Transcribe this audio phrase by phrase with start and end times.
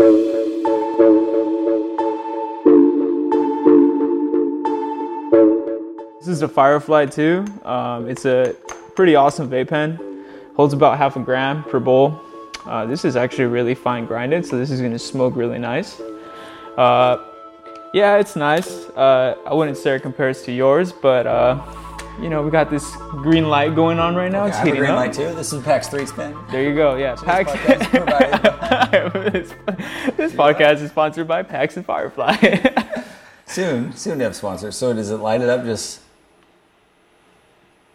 [0.00, 0.08] This
[6.26, 7.44] is the Firefly 2.
[7.66, 8.56] Um, it's a
[8.94, 10.24] pretty awesome vape pen.
[10.56, 12.18] Holds about half a gram per bowl.
[12.64, 16.00] Uh, this is actually really fine grinded, so this is going to smoke really nice.
[16.78, 17.22] Uh,
[17.92, 18.86] yeah, it's nice.
[18.96, 21.62] Uh, I wouldn't say it compares to yours, but uh,
[22.20, 24.44] you know, we got this green light going on right now.
[24.44, 24.98] I it's have a heating green up.
[24.98, 25.34] light too.
[25.34, 26.36] This is PAX 3 Spin.
[26.50, 26.96] There you go.
[26.96, 27.50] Yeah, Pax.
[27.50, 29.54] podcast is provided this,
[30.16, 32.36] this podcast is sponsored by Pax and Firefly.
[33.46, 34.76] Soon, soon to have sponsors.
[34.76, 35.98] So does it light it up just.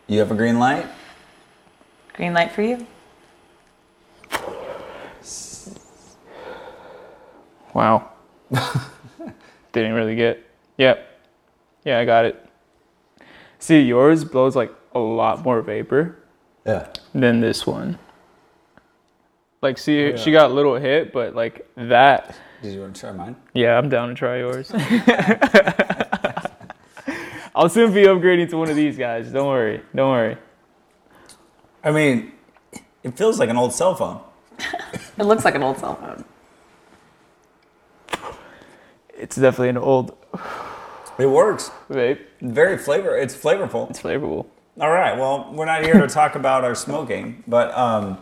[0.08, 0.86] You have a green light?
[2.12, 2.86] Green light for you.
[7.74, 8.12] wow.
[9.72, 10.44] Didn't really get.
[10.78, 11.08] Yep.
[11.86, 12.45] Yeah, I got it.
[13.66, 16.20] See, yours blows like a lot more vapor
[16.68, 16.86] Yeah.
[17.16, 17.98] than this one.
[19.64, 22.36] Like, see, oh, she got a little hit, but like that.
[22.62, 23.36] Did you want to try mine?
[23.56, 24.72] Yeah, I'm down to try yours.
[27.56, 29.32] I'll soon be upgrading to one of these guys.
[29.32, 29.82] Don't worry.
[29.96, 30.38] Don't worry.
[31.84, 32.34] I mean,
[33.04, 34.22] it feels like an old cell phone.
[35.18, 36.24] It looks like an old cell phone.
[39.18, 40.16] It's definitely an old
[41.18, 41.72] It works.
[41.90, 42.20] vape.
[42.42, 43.18] Very flavor.
[43.18, 43.90] It's flavorful.
[43.90, 44.48] It's flavorful.
[44.80, 45.18] All right.
[45.18, 48.18] Well, we're not here to talk about our smoking, but um,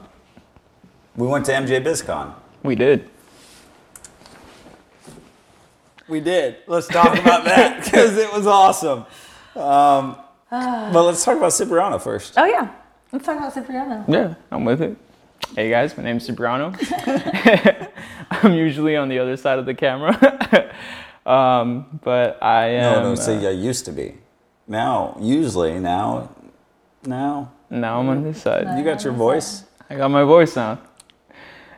[1.15, 2.33] we went to MJ BizCon.
[2.61, 3.09] We did.
[6.07, 6.57] We did.
[6.67, 9.05] Let's talk about that because it was awesome.
[9.55, 10.17] Um,
[10.49, 12.35] but let's talk about Cipriano first.
[12.37, 12.71] Oh yeah.
[13.11, 14.05] Let's talk about Cipriano.
[14.07, 14.97] Yeah, I'm with it.
[15.55, 16.73] Hey guys, my name's Cipriano.
[18.31, 20.73] I'm usually on the other side of the camera.
[21.25, 22.81] um, but I am.
[22.81, 23.11] No, no.
[23.13, 24.15] uh, See, I used to be.
[24.67, 26.29] Now, usually, now,
[27.05, 28.77] now, now I'm on this side.
[28.77, 29.63] you got your voice.
[29.89, 30.79] I got my voice now.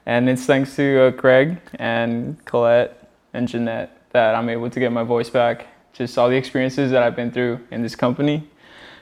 [0.05, 4.91] And it's thanks to uh, Craig and Colette and Jeanette that I'm able to get
[4.91, 5.67] my voice back.
[5.93, 8.47] Just all the experiences that I've been through in this company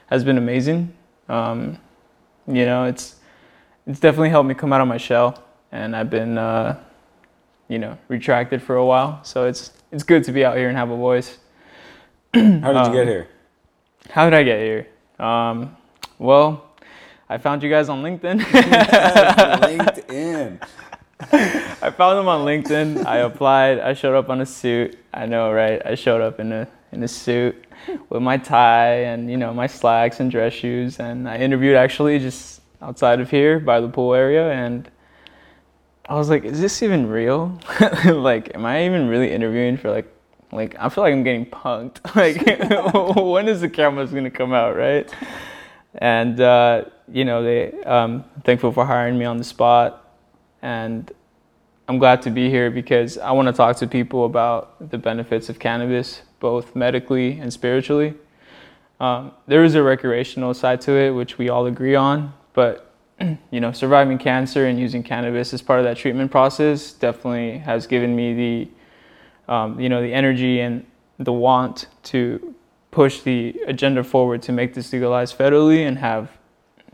[0.08, 0.94] has been amazing.
[1.28, 1.78] Um,
[2.48, 3.18] you know, it's
[3.86, 6.80] it's definitely helped me come out of my shell, and I've been, uh,
[7.68, 9.20] you know, retracted for a while.
[9.24, 11.38] So it's it's good to be out here and have a voice.
[12.34, 13.28] How did you Um, get here?
[14.10, 14.88] How did I get here?
[15.20, 15.78] Um,
[16.18, 16.66] well,
[17.30, 18.40] I found you guys on LinkedIn.
[19.62, 20.68] LinkedIn.
[21.32, 23.06] I found them on LinkedIn.
[23.06, 23.80] I applied.
[23.80, 24.98] I showed up on a suit.
[25.14, 25.82] I know, right?
[25.86, 27.56] I showed up in a in a suit
[28.10, 31.00] with my tie and you know my slacks and dress shoes.
[31.00, 34.52] And I interviewed actually just outside of here by the pool area.
[34.52, 34.90] And
[36.08, 37.60] I was like, is this even real?
[38.06, 40.08] like, am I even really interviewing for like
[40.52, 42.00] like I feel like I'm getting punked.
[42.16, 45.12] Like, when is the cameras gonna come out, right?
[45.96, 50.04] And uh, you know, they um, thankful for hiring me on the spot
[50.62, 51.12] and
[51.88, 55.50] I'm glad to be here because I want to talk to people about the benefits
[55.50, 58.14] of cannabis, both medically and spiritually.
[59.02, 62.93] Um, there is a recreational side to it, which we all agree on, but
[63.52, 67.88] you know, surviving cancer and using cannabis as part of that treatment process definitely has
[67.88, 68.34] given me
[69.48, 70.86] the, um, you know, the energy and
[71.20, 72.54] the want to
[72.92, 76.30] push the agenda forward to make this legalized federally and have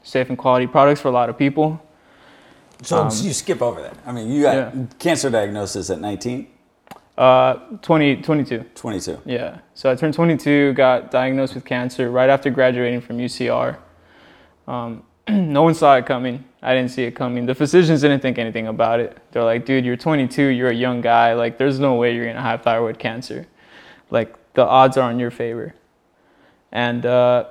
[0.04, 1.82] safe and quality products for a lot of people.
[2.82, 3.96] So Um, you skip over that.
[4.06, 4.72] I mean, you got yeah.
[5.00, 6.48] cancer diagnosis at 19,
[7.18, 8.64] Uh, 20, 22.
[8.76, 9.20] 22.
[9.26, 9.58] Yeah.
[9.74, 13.78] So I turned 22, got diagnosed with cancer right after graduating from UCR.
[14.70, 16.44] Um, no one saw it coming.
[16.62, 17.46] I didn't see it coming.
[17.46, 19.18] The physicians didn't think anything about it.
[19.32, 21.34] They're like, dude, you're 22, you're a young guy.
[21.34, 23.48] Like, there's no way you're to have thyroid cancer.
[24.10, 25.76] Like, the odds are in your favor.
[26.72, 27.46] And uh,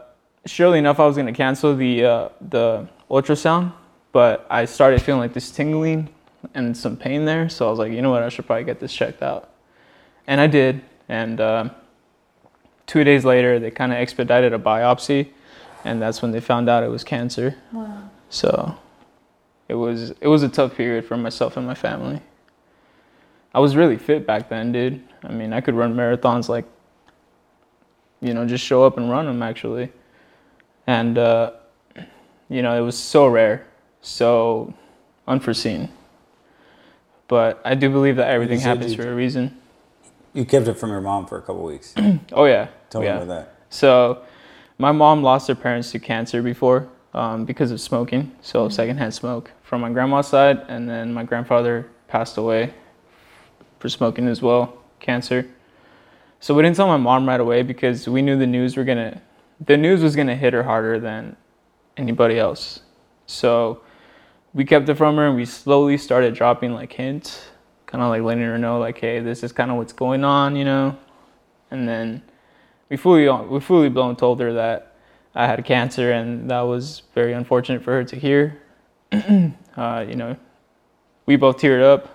[0.47, 3.72] surely enough, I was to cancel the, uh, the ultrasound,
[4.12, 6.09] but I started feeling like this tingling
[6.55, 7.49] and some pain there.
[7.49, 9.50] So I was like, you know what, I should probably get this checked out.
[10.27, 10.83] And I did.
[11.09, 11.71] And uh,
[12.87, 15.28] two days later, they kind of expedited a biopsy,
[15.84, 17.56] and that's when they found out it was cancer.
[17.72, 18.11] Wow.
[18.31, 18.77] So
[19.69, 22.21] it was it was a tough period for myself and my family.
[23.55, 25.02] I was really fit back then, dude.
[25.25, 26.67] I mean, I could run marathons like,
[28.20, 29.91] you know, just show up and run them actually.
[30.87, 31.52] And uh,
[32.49, 33.67] you know, it was so rare,
[34.00, 34.73] so
[35.26, 35.91] unforeseen.
[37.26, 39.56] But I do believe that everything happens you- for a reason.
[40.35, 41.94] You kept it from your mom for a couple weeks.
[42.32, 42.69] Oh yeah.
[42.91, 43.17] Tell yeah.
[43.17, 43.55] me about that.
[43.70, 44.23] So,
[44.78, 49.50] my mom lost her parents to cancer before um, because of smoking, so secondhand smoke
[49.62, 52.72] from my grandma's side, and then my grandfather passed away
[53.80, 55.46] for smoking as well, cancer.
[56.40, 59.20] So we didn't tell my mom right away because we knew the news were gonna,
[59.66, 61.36] the news was gonna hit her harder than
[61.96, 62.80] anybody else.
[63.26, 63.82] So
[64.54, 67.48] we kept it from her, and we slowly started dropping like hints,
[67.86, 70.54] kind of like letting her know like, hey, this is kind of what's going on,
[70.54, 70.96] you know.
[71.70, 72.22] And then
[72.88, 74.94] we fully we fully blown told her that
[75.35, 78.61] I had cancer, and that was very unfortunate for her to hear.
[79.12, 80.37] uh, you know,
[81.26, 82.08] we both teared up,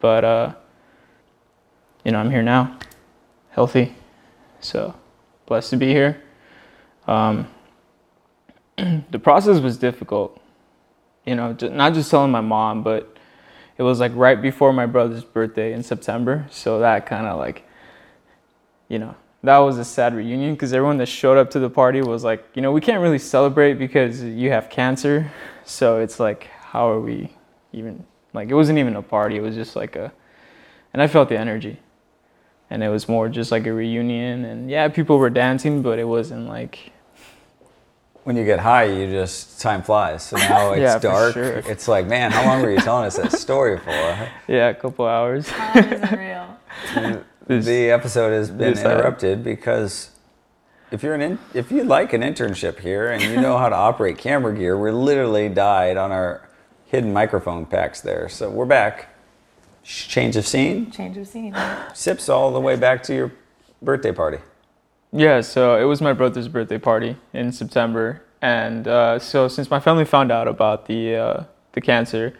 [0.00, 0.54] but uh,
[2.04, 2.78] you know, I'm here now,
[3.50, 3.94] healthy,
[4.60, 4.94] so
[5.46, 6.22] blessed to be here.
[7.06, 7.48] Um,
[9.10, 10.40] the process was difficult,
[11.26, 13.16] you know, not just telling my mom, but
[13.76, 17.64] it was like right before my brother's birthday in September, so that kind of like,
[18.88, 22.02] you know, that was a sad reunion because everyone that showed up to the party
[22.02, 25.30] was like, you know, we can't really celebrate because you have cancer.
[25.64, 27.30] So it's like, how are we
[27.72, 28.04] even,
[28.34, 29.36] like, it wasn't even a party.
[29.36, 30.12] It was just like a,
[30.92, 31.78] and I felt the energy.
[32.68, 34.44] And it was more just like a reunion.
[34.44, 36.92] And yeah, people were dancing, but it wasn't like.
[38.24, 40.22] When you get high, you just, time flies.
[40.24, 41.32] So now it's Yeah, dark.
[41.32, 41.58] sure.
[41.66, 43.90] It's like, man, how long were you telling us that story for?
[44.48, 45.46] Yeah, a couple hours.
[45.48, 47.24] Time isn't real.
[47.46, 50.10] This- the episode has been this, interrupted because
[50.90, 53.76] if you're an in, if you like an internship here and you know how to
[53.76, 56.48] operate camera gear, we literally died on our
[56.86, 58.28] hidden microphone packs there.
[58.28, 59.08] So we're back.
[59.82, 60.90] Change of scene.
[60.90, 61.56] Change of scene.
[61.94, 63.32] Sips all the way back to your
[63.80, 64.38] birthday party.
[65.12, 69.80] Yeah, so it was my brother's birthday party in September, and uh, so since my
[69.80, 72.34] family found out about the uh, the cancer,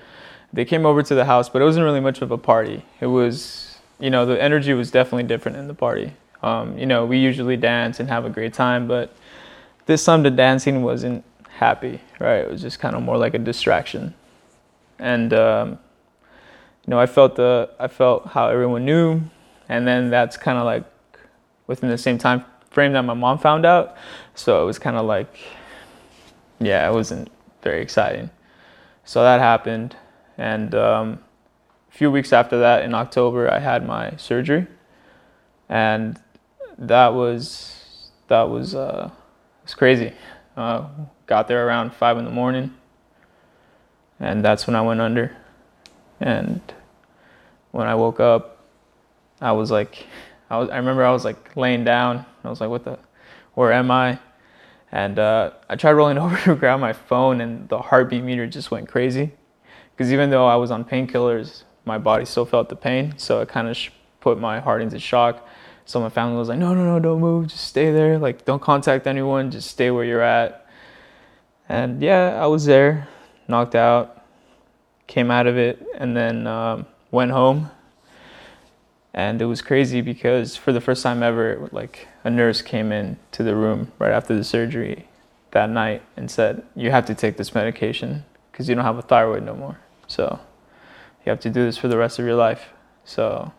[0.53, 2.85] they came over to the house, but it wasn't really much of a party.
[3.01, 3.70] It was,
[4.01, 6.13] you know, the energy was definitely different in the party.
[6.43, 9.15] Um, you know, we usually dance and have a great time, but
[9.87, 12.39] this time the dancing wasn't happy, right?
[12.39, 14.15] It was just kind of more like a distraction,
[14.99, 15.79] and um,
[16.87, 19.21] you know, I felt the I felt how everyone knew,
[19.69, 20.85] and then that's kind of like
[21.67, 23.97] within the same time frame that my mom found out.
[24.35, 25.39] So it was kind of like,
[26.59, 27.31] yeah, it wasn't
[27.63, 28.31] very exciting.
[29.05, 29.97] So that happened,
[30.39, 31.19] and um,
[31.91, 34.67] a few weeks after that, in October, I had my surgery,
[35.69, 36.21] and
[36.79, 39.11] that was that was uh,
[39.63, 40.13] was crazy.
[40.57, 40.89] Uh,
[41.27, 42.75] got there around five in the morning,
[44.19, 45.37] and that's when I went under.
[46.21, 46.61] And
[47.71, 48.65] when I woke up,
[49.41, 50.07] I was like,
[50.49, 50.71] I was.
[50.71, 52.25] I remember I was like laying down.
[52.45, 52.99] I was like, "What the?
[53.55, 54.19] Where am I?"
[54.93, 58.71] And uh, I tried rolling over to grab my phone, and the heartbeat meter just
[58.71, 59.33] went crazy.
[59.91, 61.65] Because even though I was on painkillers,
[61.95, 63.91] my body still felt the pain, so it kind of sh-
[64.21, 65.47] put my heart into shock.
[65.85, 67.49] So my family was like, "No, no, no, don't move.
[67.49, 68.19] Just stay there.
[68.19, 69.51] Like, don't contact anyone.
[69.51, 70.67] Just stay where you're at."
[71.69, 73.09] And yeah, I was there,
[73.49, 74.25] knocked out,
[75.07, 77.71] came out of it, and then um, went home
[79.13, 83.17] and it was crazy because for the first time ever like a nurse came in
[83.33, 85.09] to the room right after the surgery
[85.51, 89.03] that night and said you have to take this medication because you don't have a
[89.03, 90.39] thyroid no more so
[91.25, 92.71] you have to do this for the rest of your life.
[93.05, 93.53] So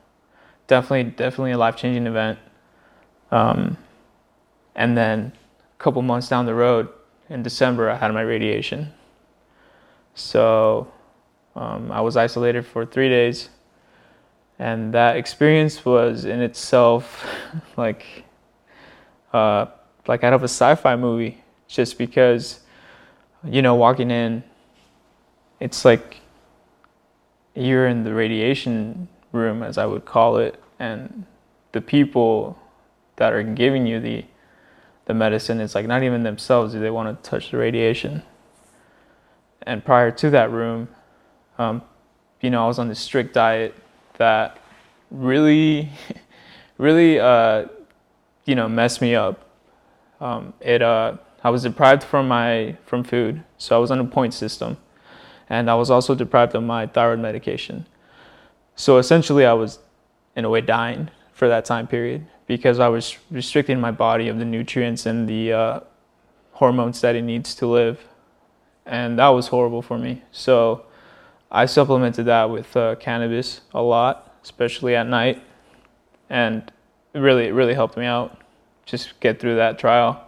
[0.67, 2.39] definitely definitely a life-changing event.
[3.31, 3.77] Um,
[4.75, 5.33] and then
[5.79, 6.89] a couple months down the road
[7.29, 8.91] in december i had my radiation.
[10.15, 10.91] So
[11.55, 13.49] um, i was isolated for three days.
[14.59, 17.25] And that experience was in itself
[17.77, 18.25] like
[19.33, 19.65] uh,
[20.07, 22.59] like out of a sci-fi movie just because
[23.43, 24.43] you know walking in
[25.59, 26.20] it's like
[27.55, 31.25] you're in the radiation room as i would call it and
[31.71, 32.57] the people
[33.17, 34.25] that are giving you the
[35.05, 38.23] the medicine it's like not even themselves do they want to touch the radiation
[39.63, 40.87] and prior to that room
[41.57, 41.81] um,
[42.41, 43.75] you know i was on this strict diet
[44.17, 44.57] that
[45.11, 45.89] really,
[46.77, 47.65] really, uh,
[48.45, 49.49] you know, messed me up.
[50.19, 54.05] Um, it, uh, I was deprived from my from food, so I was on a
[54.05, 54.77] point system,
[55.51, 57.85] and I was also deprived of my thyroid medication.
[58.77, 59.79] So essentially, I was,
[60.33, 64.39] in a way, dying for that time period because I was restricting my body of
[64.39, 65.79] the nutrients and the uh,
[66.53, 67.99] hormones that it needs to live,
[68.85, 70.21] and that was horrible for me.
[70.31, 70.85] So
[71.51, 75.43] I supplemented that with uh, cannabis a lot, especially at night,
[76.29, 76.71] and
[77.13, 78.39] it really, it really helped me out,
[78.85, 80.25] just get through that trial.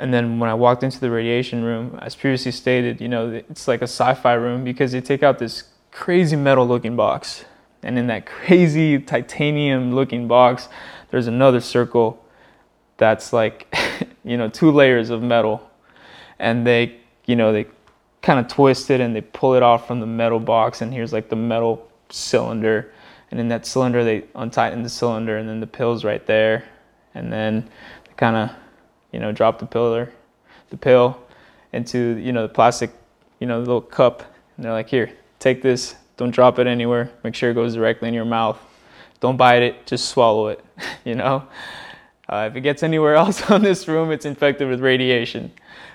[0.00, 3.68] And then when I walked into the radiation room, as previously stated, you know, it's
[3.68, 7.44] like a sci-fi room because they take out this crazy metal-looking box,
[7.82, 10.68] and in that crazy titanium-looking box,
[11.10, 12.24] there's another circle
[12.96, 13.74] that's like,
[14.24, 15.68] you know, two layers of metal,
[16.38, 16.96] and they,
[17.26, 17.66] you know, they
[18.22, 20.80] kind of twist it and they pull it off from the metal box.
[20.80, 22.92] And here's like the metal cylinder.
[23.30, 26.64] And in that cylinder they untighten the cylinder and then the pill's right there.
[27.14, 27.68] And then
[28.16, 28.50] kind of
[29.12, 30.12] you know drop the pillar
[30.70, 31.18] the pill
[31.72, 32.90] into you know the plastic
[33.38, 34.22] you know little cup
[34.56, 35.10] and they're like here
[35.42, 37.10] take this Don't drop it anywhere.
[37.24, 38.58] Make sure it goes directly in your mouth.
[39.18, 39.86] Don't bite it.
[39.86, 40.64] Just swallow it.
[41.04, 41.44] you know.
[42.28, 45.50] Uh, if it gets anywhere else on this room, it's infected with radiation.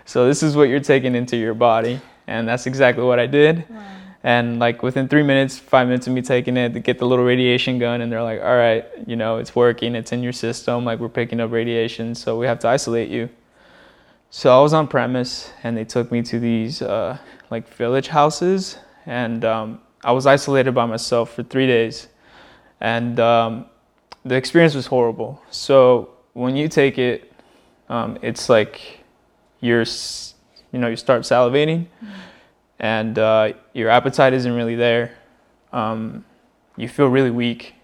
[0.06, 3.70] So this is what you're taking into your body, and that's exactly what I did.
[3.70, 3.86] Wow.
[4.28, 7.24] And like within three minutes, five minutes of me taking it, they get the little
[7.24, 9.96] radiation gun, and they're like, "All right, you know, it's working.
[9.96, 10.84] It's in your system.
[10.84, 13.30] Like we're picking up radiation, so we have to isolate you."
[14.30, 17.18] So I was on premise, and they took me to these uh,
[17.50, 22.10] like village houses, and um, I was isolated by myself for three days,
[22.82, 23.66] and um,
[24.26, 25.42] the experience was horrible.
[25.52, 27.32] So when you take it,
[27.88, 29.06] um, it's like
[29.62, 29.86] you're,
[30.74, 31.86] you know, you start salivating,
[32.80, 35.18] and uh, your appetite isn't really there.
[35.74, 36.26] Um,
[36.76, 37.76] you feel really weak,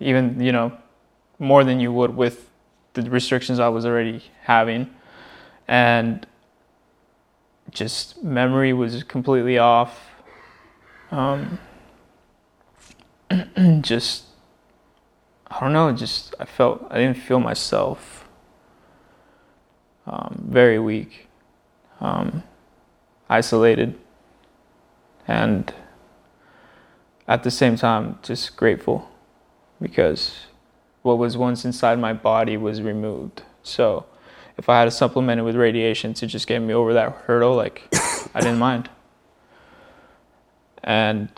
[0.00, 0.76] even you know,
[1.38, 2.50] more than you would with
[2.94, 4.90] the restrictions I was already having,
[5.68, 6.26] and
[7.70, 10.10] just memory was completely off.
[11.10, 11.58] Um,
[13.80, 14.24] just
[15.46, 18.28] I don't know, just I felt I didn't feel myself.
[20.06, 21.28] Um, very weak,
[22.00, 22.42] um,
[23.28, 23.98] isolated,
[25.26, 25.72] and
[27.26, 29.08] at the same time just grateful
[29.80, 30.46] because
[31.02, 33.42] what was once inside my body was removed.
[33.62, 34.06] So
[34.56, 37.54] if I had to supplement it with radiation to just get me over that hurdle,
[37.54, 37.88] like
[38.34, 38.88] I didn't mind.
[40.82, 41.28] And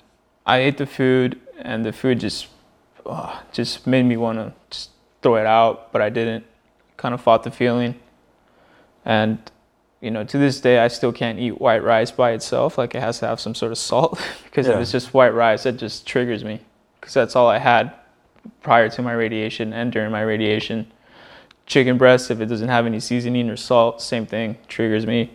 [0.44, 2.48] I ate the food, and the food just
[3.04, 4.90] uh, just made me want to just
[5.22, 6.44] throw it out, but I didn't.
[6.96, 7.94] Kind of fought the feeling,
[9.04, 9.38] and
[10.00, 12.76] you know, to this day, I still can't eat white rice by itself.
[12.78, 14.80] Like it has to have some sort of salt, because if Yeah.
[14.80, 16.60] it's just white rice, it just triggers me.
[17.00, 17.92] Because that's all I had
[18.62, 20.90] prior to my radiation and during my radiation.
[21.66, 25.32] Chicken breast, if it doesn't have any seasoning or salt, same thing, triggers me.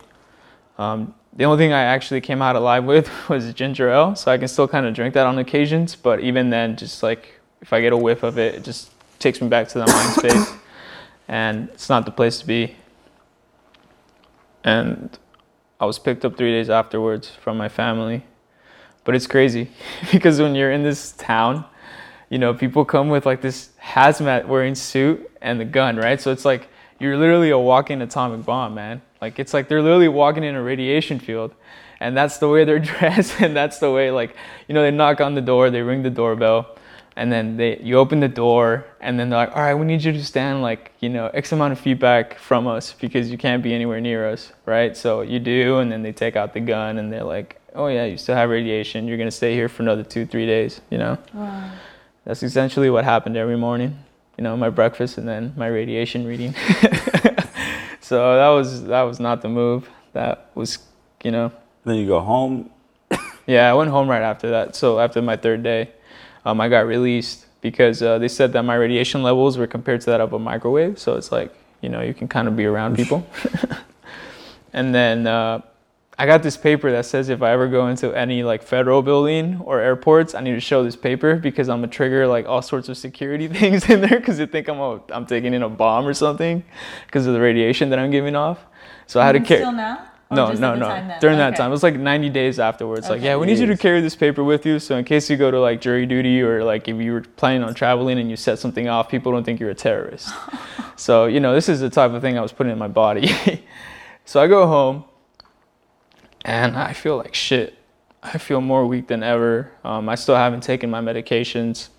[0.77, 4.37] Um, the only thing I actually came out alive with was ginger ale, so I
[4.37, 5.95] can still kind of drink that on occasions.
[5.95, 9.41] But even then, just like if I get a whiff of it, it just takes
[9.41, 10.53] me back to the mind space,
[11.27, 12.75] and it's not the place to be.
[14.63, 15.17] And
[15.79, 18.23] I was picked up three days afterwards from my family,
[19.03, 19.71] but it's crazy
[20.11, 21.65] because when you're in this town,
[22.29, 26.21] you know, people come with like this hazmat wearing suit and the gun, right?
[26.21, 29.01] So it's like you're literally a walking atomic bomb, man.
[29.21, 31.53] Like it's like they're literally walking in a radiation field.
[31.99, 34.35] And that's the way they're dressed and that's the way like,
[34.67, 36.77] you know, they knock on the door, they ring the doorbell,
[37.15, 40.03] and then they you open the door and then they're like, "All right, we need
[40.03, 43.61] you to stand like, you know, X amount of feedback from us because you can't
[43.61, 44.95] be anywhere near us." Right?
[44.95, 48.05] So you do and then they take out the gun and they're like, "Oh yeah,
[48.05, 49.07] you still have radiation.
[49.07, 51.17] You're going to stay here for another 2-3 days," you know?
[51.33, 51.71] Wow.
[52.25, 53.97] That's essentially what happened every morning.
[54.37, 56.53] You know, my breakfast and then my radiation reading.
[57.99, 59.89] so that was that was not the move.
[60.13, 60.79] That was,
[61.23, 61.51] you know,
[61.85, 62.69] Then you go home.
[63.47, 63.69] yeah.
[63.69, 64.75] I went home right after that.
[64.75, 65.89] So after my third day,
[66.45, 70.09] um, I got released because uh, they said that my radiation levels were compared to
[70.11, 70.99] that of a microwave.
[70.99, 73.27] So it's like you know you can kind of be around people.
[74.73, 75.61] and then uh,
[76.17, 79.59] I got this paper that says if I ever go into any like federal building
[79.63, 82.89] or airports, I need to show this paper because I'm gonna trigger like all sorts
[82.89, 86.05] of security things in there because they think I'm a, I'm taking in a bomb
[86.05, 86.63] or something
[87.07, 88.59] because of the radiation that I'm giving off.
[89.07, 89.61] So I had to carry.
[89.61, 90.10] Still now?
[90.31, 90.85] No, Oh, no, no.
[90.87, 91.19] time then?
[91.19, 93.09] During that time, it was like 90 days afterwards.
[93.09, 95.35] Like, yeah, we need you to carry this paper with you, so in case you
[95.35, 98.37] go to like jury duty or like if you were planning on traveling and you
[98.37, 100.29] set something off, people don't think you're a terrorist.
[100.95, 103.29] so you know, this is the type of thing I was putting in my body.
[104.25, 105.03] so I go home,
[106.45, 107.77] and I feel like shit.
[108.23, 109.71] I feel more weak than ever.
[109.83, 111.89] Um, I still haven't taken my medications.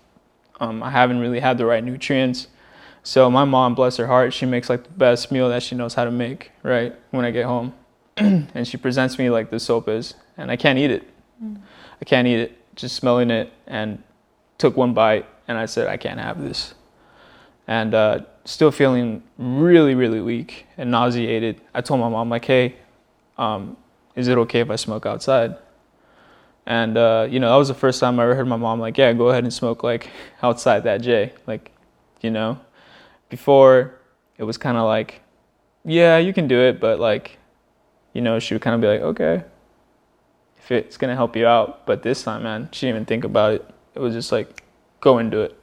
[0.59, 2.47] Um, I haven't really had the right nutrients.
[3.03, 5.93] So my mom, bless her heart, she makes like the best meal that she knows
[5.93, 6.51] how to make.
[6.63, 7.73] Right when I get home
[8.17, 11.09] and she presents me like the soap is, and I can't eat it.
[12.01, 12.75] I can't eat it.
[12.75, 14.01] Just smelling it, and
[14.57, 16.73] took one bite, and I said, I can't have this.
[17.67, 21.61] And uh, still feeling really, really weak and nauseated.
[21.73, 22.75] I told my mom, like, hey,
[23.37, 23.77] um,
[24.15, 25.55] is it okay if I smoke outside?
[26.65, 28.97] And uh, you know, that was the first time I ever heard my mom like,
[28.97, 30.09] yeah, go ahead and smoke like
[30.41, 31.71] outside that J, like,
[32.21, 32.59] you know.
[33.29, 33.99] Before,
[34.37, 35.21] it was kind of like,
[35.83, 37.37] yeah, you can do it, but like,
[38.13, 39.43] you know, she would kind of be like, okay,
[40.57, 41.85] if it's gonna help you out.
[41.85, 43.69] But this time, man, she didn't even think about it.
[43.95, 44.63] It was just like,
[45.01, 45.61] go and do it.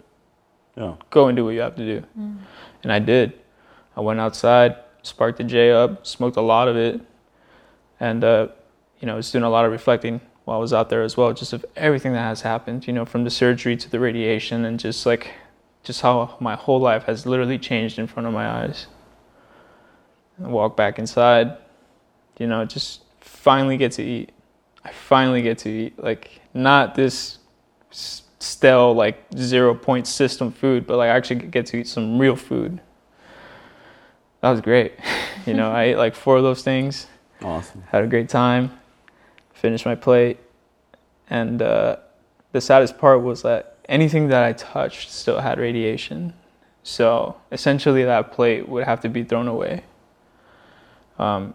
[0.77, 0.95] Yeah.
[1.11, 2.07] Go and do what you have to do.
[2.83, 3.33] And I did.
[3.97, 7.01] I went outside, sparked the J up, smoked a lot of it,
[7.99, 8.49] and uh,
[9.01, 11.33] you know, was doing a lot of reflecting while I was out there as well,
[11.33, 12.87] just of everything that has happened.
[12.87, 15.33] You know, from the surgery to the radiation, and just like,
[15.83, 18.87] just how my whole life has literally changed in front of my eyes.
[20.43, 21.59] I walk back inside,
[22.41, 24.33] you know, just finally get to eat.
[24.83, 26.03] I finally get to eat.
[26.03, 27.39] Like not this
[27.91, 32.35] stale like zero point system food, but like I actually get to eat some real
[32.35, 32.81] food.
[34.41, 34.95] That was great.
[35.47, 37.07] you know, I ate like four of those things,
[37.43, 37.85] Awesome.
[37.93, 38.73] had a great time,
[39.53, 40.39] finished my plate,
[41.29, 41.97] and uh,
[42.53, 46.33] the saddest part was that anything that I touched still had radiation.
[46.83, 49.85] So essentially, that plate would have to be thrown away.
[51.19, 51.55] Um,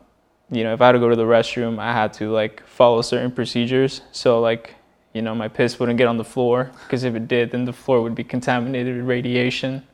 [0.51, 3.01] you know, if I had to go to the restroom, I had to like follow
[3.01, 4.01] certain procedures.
[4.11, 4.75] So like,
[5.13, 7.73] you know, my piss wouldn't get on the floor because if it did, then the
[7.73, 9.85] floor would be contaminated with radiation.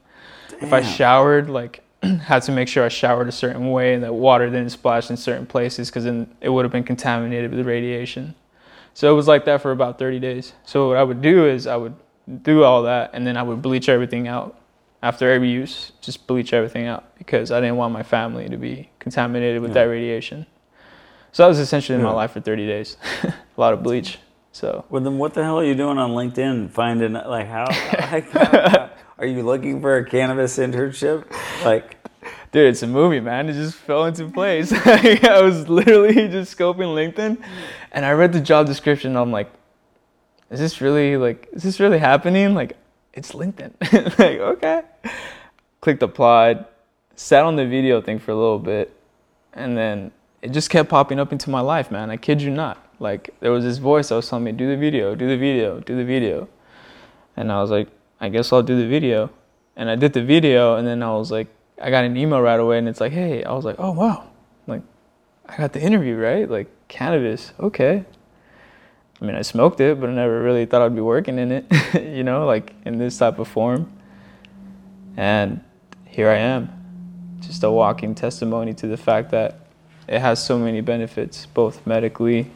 [0.59, 4.13] If I showered, like, had to make sure I showered a certain way and that
[4.13, 8.35] water didn't splash in certain places because then it would have been contaminated with radiation.
[8.93, 10.53] So it was like that for about 30 days.
[10.65, 11.95] So what I would do is I would
[12.43, 14.57] do all that and then I would bleach everything out
[15.03, 18.89] after every use, just bleach everything out because I didn't want my family to be
[18.99, 19.83] contaminated with Yeah.
[19.85, 20.45] that radiation.
[21.31, 22.97] So that was essentially my life for 30 days.
[23.23, 24.19] a lot of bleach.
[24.51, 26.71] So Well, then what the hell are you doing on LinkedIn?
[26.71, 27.65] Finding like how?
[28.11, 31.25] Like, how- are you looking for a cannabis internship?
[31.63, 31.97] Like,
[32.51, 33.47] Dude, it's a movie, man.
[33.47, 34.73] It just fell into place.
[34.85, 37.41] I was literally just scoping LinkedIn,
[37.93, 39.11] and I read the job description.
[39.11, 39.49] And I'm like,
[40.49, 42.53] is this really like, is this really happening?
[42.53, 42.75] Like,
[43.13, 43.73] it's LinkedIn.
[44.19, 44.83] like, okay.
[45.81, 46.65] Clicked applied,
[47.15, 48.95] sat on the video thing for a little bit,
[49.53, 52.09] and then it just kept popping up into my life, man.
[52.09, 52.77] I kid you not.
[52.99, 55.79] Like, there was this voice that was telling me, do the video, do the video,
[55.79, 56.47] do the video.
[57.35, 57.87] And I was like,
[58.19, 59.31] I guess I'll do the video.
[59.75, 61.47] And I did the video, and then I was like,
[61.81, 64.29] I got an email right away, and it's like, hey, I was like, oh wow,
[64.67, 64.81] like,
[65.47, 66.47] I got the interview, right?
[66.49, 68.05] Like, cannabis, okay.
[69.21, 71.65] I mean, I smoked it, but I never really thought I'd be working in it,
[71.93, 73.91] you know, like in this type of form.
[75.15, 75.63] And
[76.05, 79.59] here I am, just a walking testimony to the fact that
[80.07, 82.49] it has so many benefits, both medically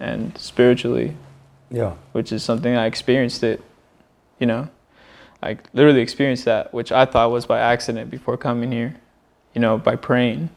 [0.00, 1.16] and spiritually
[1.70, 3.62] yeah, which is something I experienced it,
[4.38, 4.68] you know.
[5.42, 8.96] I literally experienced that, which I thought was by accident before coming here,
[9.54, 10.50] you know, by praying.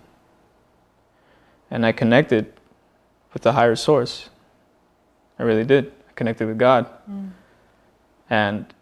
[1.69, 2.53] And I connected
[3.33, 4.28] with the higher source.
[5.39, 5.91] I really did.
[6.09, 6.87] I connected with God.
[7.09, 7.31] Mm.
[8.29, 8.73] And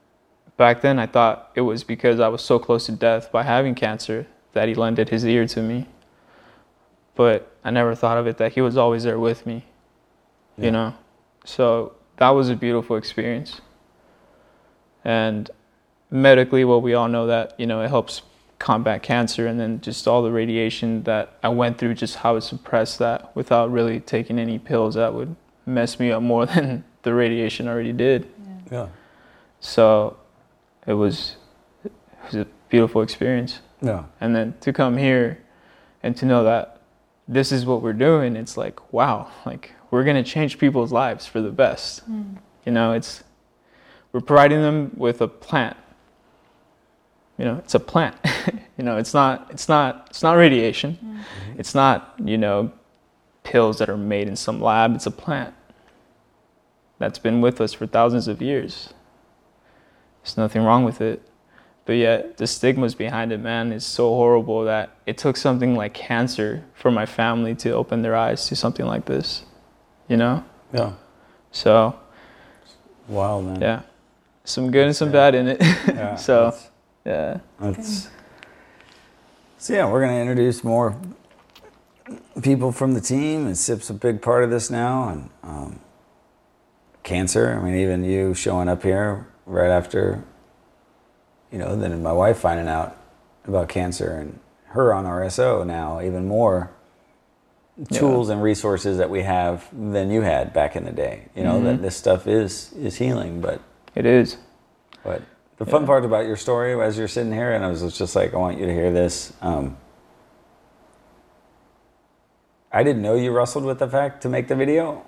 [0.57, 3.75] back then I thought it was because I was so close to death by having
[3.75, 5.87] cancer that he lended his ear to me.
[7.15, 9.65] But I never thought of it that he was always there with me.
[10.57, 10.65] Yeah.
[10.65, 10.93] You know?
[11.45, 13.61] So that was a beautiful experience.
[15.05, 15.49] And
[16.09, 18.23] medically, well, we all know that, you know, it helps
[18.59, 22.41] combat cancer and then just all the radiation that I went through, just how it
[22.41, 25.35] suppressed that without really taking any pills that would
[25.67, 28.27] mess me up more than the radiation already did.
[28.71, 28.87] yeah,
[29.59, 30.17] So
[30.87, 31.35] it was,
[31.83, 31.91] it
[32.25, 33.59] was a beautiful experience.
[33.81, 35.39] yeah, And then to come here
[36.01, 36.81] and to know that
[37.27, 41.41] this is what we're doing, it's like, wow, like we're gonna change people's lives for
[41.41, 41.99] the best.
[42.01, 42.35] Hmm.
[42.65, 43.23] You know, it's
[44.13, 45.75] we're providing them with a plant.
[47.37, 48.15] You know, it's a plant.
[48.77, 50.93] you know, it's not it's not it's not radiation.
[50.95, 51.17] Hmm.
[51.17, 51.59] Mm-hmm.
[51.59, 52.71] It's not, you know,
[53.43, 54.95] pills that are made in some lab.
[54.95, 55.53] It's a plant
[56.99, 58.93] that's been with us for thousands of years.
[60.23, 61.21] There's nothing wrong with it.
[61.85, 65.93] But yet, the stigmas behind it, man, is so horrible that it took something like
[65.93, 69.43] cancer for my family to open their eyes to something like this.
[70.09, 70.43] You know?
[70.73, 70.93] yeah.
[71.51, 71.97] So,
[73.07, 73.61] Wild man.
[73.61, 73.81] yeah.
[74.43, 75.61] Some good and some bad in it.
[75.61, 76.69] Yeah, so, that's-
[77.05, 77.39] yeah.
[77.59, 78.09] That's,
[79.57, 80.95] so yeah, we're gonna introduce more
[82.41, 85.79] people from the team, and SIP's a big part of this now, and um,
[87.07, 87.57] cancer.
[87.59, 90.23] I mean, even you showing up here right after,
[91.51, 92.95] you know, then my wife finding out
[93.45, 96.69] about cancer and her on RSO now, even more
[97.77, 97.99] Yeah.
[97.99, 101.29] tools and resources that we have than you had back in the day.
[101.33, 101.81] You know that Mhm.
[101.81, 103.61] this stuff is is healing, but
[103.95, 104.37] It is.
[105.03, 105.21] but
[105.57, 105.87] the fun Yeah.
[105.87, 108.57] part about your story as you're sitting here, and I was just like, I want
[108.57, 109.31] you to hear this.
[109.41, 109.77] Um,
[112.73, 115.03] I didn't know you wrestled with the fact to make the video.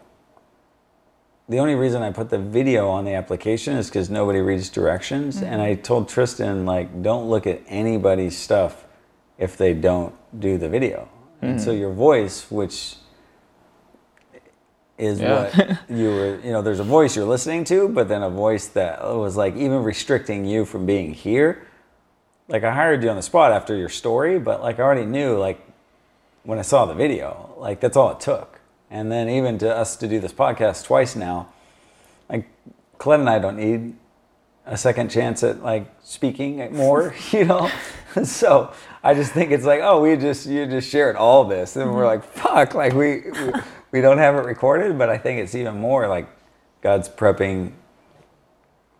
[1.50, 5.38] The only reason I put the video on the application is because nobody reads directions.
[5.38, 5.62] And mm-hmm.
[5.62, 8.86] I told Tristan, like, don't look at anybody's stuff
[9.40, 11.10] if they don't do the video.
[11.42, 11.80] And so mm.
[11.80, 12.96] your voice, which
[14.98, 15.44] is Yeah.
[15.44, 18.68] what you were, you know, there's a voice you're listening to, but then a voice
[18.68, 21.66] that was like even restricting you from being here.
[22.50, 25.38] Like I hired you on the spot after your story, but like I already knew,
[25.38, 25.66] like
[26.44, 28.59] when I saw the video, like that's all it took.
[28.90, 31.50] And then even to us to do this podcast twice now,
[32.30, 32.48] like
[32.98, 33.96] Colette and I don't need
[34.66, 37.70] a second chance at like speaking more, you know.
[38.24, 38.74] so
[39.04, 42.04] I just think it's like, oh, we just you just shared all this, and we're
[42.04, 42.22] mm-hmm.
[42.22, 43.52] like, fuck, like we, we
[43.92, 46.28] we don't have it recorded, but I think it's even more like
[46.82, 47.74] God's prepping,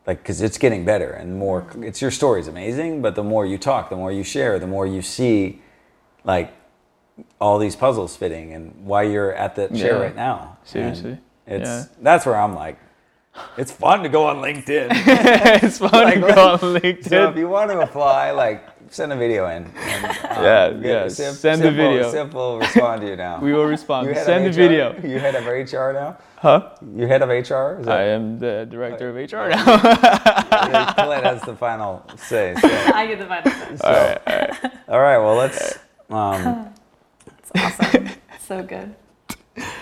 [0.06, 1.62] like, because it's getting better and more.
[1.62, 1.84] Mm-hmm.
[1.84, 4.88] It's your story's amazing, but the more you talk, the more you share, the more
[4.88, 5.62] you see,
[6.24, 6.54] like,
[7.40, 10.02] all these puzzles fitting and why you're at that chair Yeah.
[10.04, 10.58] right now.
[10.64, 11.18] Seriously.
[11.48, 11.84] And it's Yeah.
[12.02, 12.78] that's where I'm like,
[13.58, 14.88] it's fun to go on LinkedIn.
[15.64, 16.60] it's fun Like, to go on
[17.04, 19.66] so if you want to apply, like, send a video in.
[19.78, 22.12] And, um, Yeah, get- yeah, Sip- send the video.
[22.12, 23.40] Sip will respond to you now.
[23.42, 24.16] We will respond.
[24.18, 24.96] Send the video.
[25.04, 26.18] You head of HR now?
[26.38, 26.70] Huh?
[26.96, 27.80] You head of HR?
[27.82, 29.64] Is I am the director of HR now.
[30.94, 32.56] Colette has the final say.
[32.62, 32.68] So.
[32.96, 33.78] I get the final say.
[33.78, 34.18] So,
[34.88, 35.18] all right.
[35.18, 35.80] Well, let's.
[36.10, 36.74] Um,
[37.56, 38.10] It's awesome.
[38.40, 38.96] so good.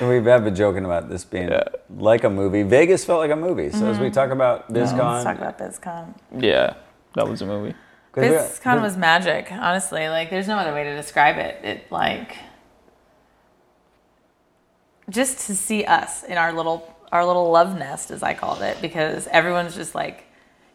[0.01, 1.63] we have been joking about this being Yeah.
[1.89, 2.63] like a movie.
[2.63, 3.69] Vegas felt like a movie.
[3.69, 4.13] So as we mm-hmm.
[4.13, 6.15] talk about Let's talk about BizCon.
[6.37, 6.75] yeah,
[7.15, 7.75] that was a movie.
[8.15, 10.09] we- BizCon was magic, honestly.
[10.09, 11.63] Like, there's no other way to describe it.
[11.63, 12.37] It, like,
[15.09, 18.81] just to see us in our little, our little love nest, as I called it,
[18.81, 20.26] because everyone's just like,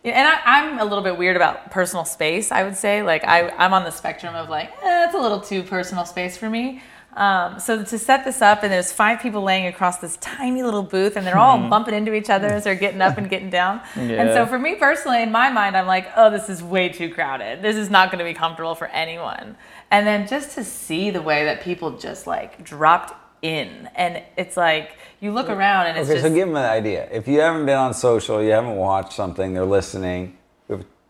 [0.05, 3.03] and I, I'm a little bit weird about personal space, I would say.
[3.03, 6.37] Like, I, I'm on the spectrum of like, eh, it's a little too personal space
[6.37, 6.83] for me.
[7.15, 10.83] Um, so to set this up, and there's five people laying across this tiny little
[10.83, 13.83] booth, and they're all bumping into each other as they're getting up and getting down.
[14.19, 17.11] And so for me personally, in my mind, I'm like, oh, this is way too
[17.12, 17.61] crowded.
[17.61, 19.57] This is not going to be comfortable for anyone.
[19.91, 24.57] And then just to see the way that people just like dropped in, and it's
[24.57, 27.09] like you look around and it's Okay, just so give them an idea.
[27.11, 30.38] If you haven't been on social, you haven't watched something, they're listening.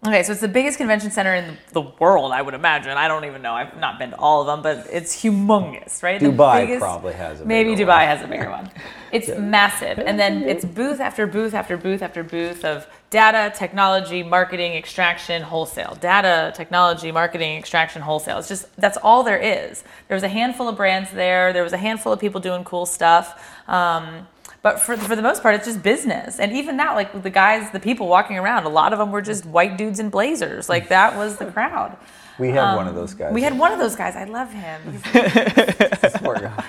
[0.03, 2.97] We have- Okay, so it's the biggest convention center in the world, I would imagine.
[2.97, 3.55] I don't even know.
[3.55, 6.19] I've not been to all of them, but it's humongous, right?
[6.21, 8.07] The Dubai probably has a Maybe bigger Dubai one.
[8.09, 8.71] has a bigger one.
[9.13, 9.99] It's massive.
[9.99, 15.43] And then it's booth after booth after booth after booth of data, technology, marketing, extraction,
[15.43, 15.99] wholesale.
[16.01, 18.39] Data, technology, marketing, extraction, wholesale.
[18.39, 19.85] It's just, that's all there is.
[20.09, 21.53] There was a handful of brands there.
[21.53, 23.39] There was a handful of people doing cool stuff.
[23.69, 24.27] Um,
[24.63, 26.39] but for, for the most part, it's just business.
[26.39, 29.23] And even that, like the guys, the people walking around, a lot of them were
[29.23, 30.69] just white dudes in blazers.
[30.69, 31.97] Like that was the crowd.
[32.39, 33.29] We have one of those guys.
[33.29, 34.17] Um, We had one of those guys.
[34.17, 34.81] I love him.
[34.93, 35.03] He's.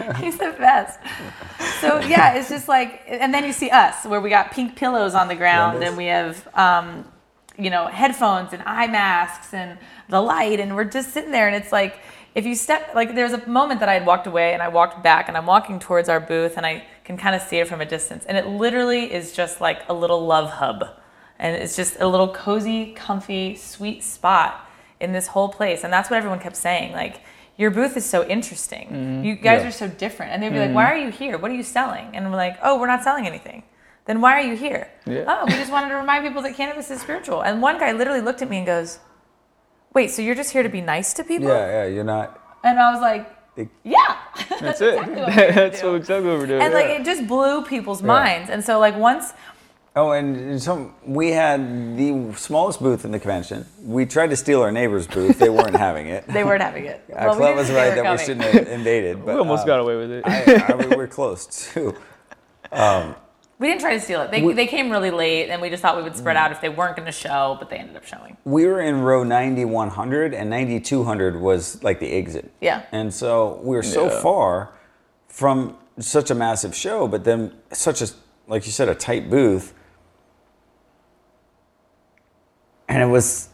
[0.20, 1.00] He's the best.
[1.80, 5.14] So yeah, it's just like, and then you see us where we got pink pillows
[5.16, 7.06] on the ground, and we have, um,
[7.58, 9.78] you know, headphones and eye masks and
[10.10, 12.00] the light, and we're just sitting there, and it's like,
[12.36, 14.68] if you step, like, there was a moment that I had walked away, and I
[14.68, 17.68] walked back, and I'm walking towards our booth, and I can kind of see it
[17.68, 20.86] from a distance, and it literally is just like a little love hub,
[21.40, 26.10] and it's just a little cozy, comfy, sweet spot in this whole place, and that's
[26.10, 27.22] what everyone kept saying, like
[27.56, 28.88] your booth is so interesting.
[28.88, 29.24] Mm-hmm.
[29.26, 29.68] You guys Yeah.
[29.68, 30.32] are so different.
[30.32, 30.76] And they'd be like, mm-hmm.
[30.76, 31.38] why are you here?
[31.38, 32.10] What are you selling?
[32.16, 33.62] And we're like, oh, we're not selling anything.
[34.06, 34.90] Then why are you here?
[35.06, 35.26] Yeah.
[35.28, 37.42] Oh, we just wanted to remind people that cannabis is spiritual.
[37.42, 39.00] And one guy literally looked at me and goes,
[39.94, 41.48] wait, so you're just here to be nice to people?
[41.48, 42.42] Yeah, yeah, you're not.
[42.64, 44.18] And I was like, It- yeah.
[44.60, 44.94] That's it.
[44.96, 45.88] exactly what we're gonna That's do.
[45.88, 46.62] what exactly what we're doing.
[46.62, 48.50] And like it just blew people's minds.
[48.50, 49.34] And so like once
[49.96, 53.68] Oh, and some we had the smallest booth in the convention.
[53.84, 55.38] We tried to steal our neighbor's booth.
[55.38, 56.26] They weren't having it.
[56.28, 57.04] they weren't having it.
[57.12, 59.18] Uh, Well, we Clem didn't was right were that we shouldn't have invaded.
[59.24, 60.24] But we almost um, got away with it.
[60.26, 61.96] I, I, we were close too.
[63.64, 64.30] We didn't try to steal it.
[64.30, 66.18] They, they came really late and we just thought we would Mm.
[66.18, 68.36] spread out if they weren't going to show, but they ended up showing.
[68.44, 72.52] We were in row 9100, and 9200 was like the exit.
[72.60, 72.82] Yeah.
[72.92, 74.20] And so we were so Yeah.
[74.22, 74.74] far
[75.30, 78.10] from such a massive show, but then such a,
[78.50, 79.74] like you said, a tight booth.
[82.90, 83.48] And it was,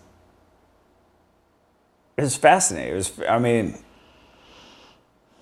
[2.17, 2.93] it was fascinating.
[2.93, 3.77] It was, I mean,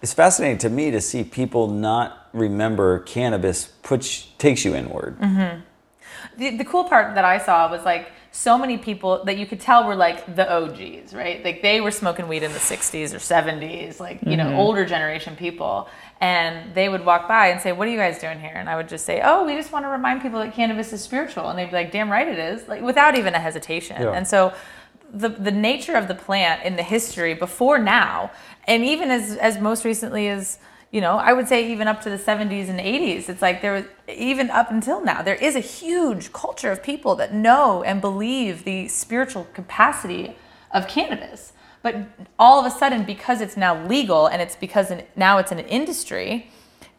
[0.01, 5.18] it's fascinating to me to see people not remember cannabis puts takes you inward.
[5.20, 5.62] Mm-hmm.
[6.38, 9.60] the, the cool part that I saw was like so many people that you could
[9.60, 11.44] tell were like the OGs, right?
[11.44, 14.60] Like they were smoking weed in the 60s or 70s, like, you know, mm-hmm.
[14.60, 15.90] older generation people.
[16.22, 18.54] And they would walk by and say, What are you guys doing here?
[18.54, 21.02] And I would just say, Oh, we just want to remind people that cannabis is
[21.02, 21.50] spiritual.
[21.50, 24.02] And they'd be like, Damn right it is, like without even a hesitation.
[24.02, 24.12] Yeah.
[24.12, 24.54] And so
[25.12, 28.32] the, the nature of the plant in the history before now,
[28.66, 30.60] and even as, as most recently as,
[30.91, 33.73] you know, I would say even up to the 70s and 80s, it's like there
[33.73, 38.00] was, even up until now, there is a huge culture of people that know and
[38.00, 40.36] believe the spiritual capacity
[40.71, 41.52] of cannabis.
[41.82, 42.08] But
[42.39, 46.50] all of a sudden, because it's now legal and it's because now it's an industry,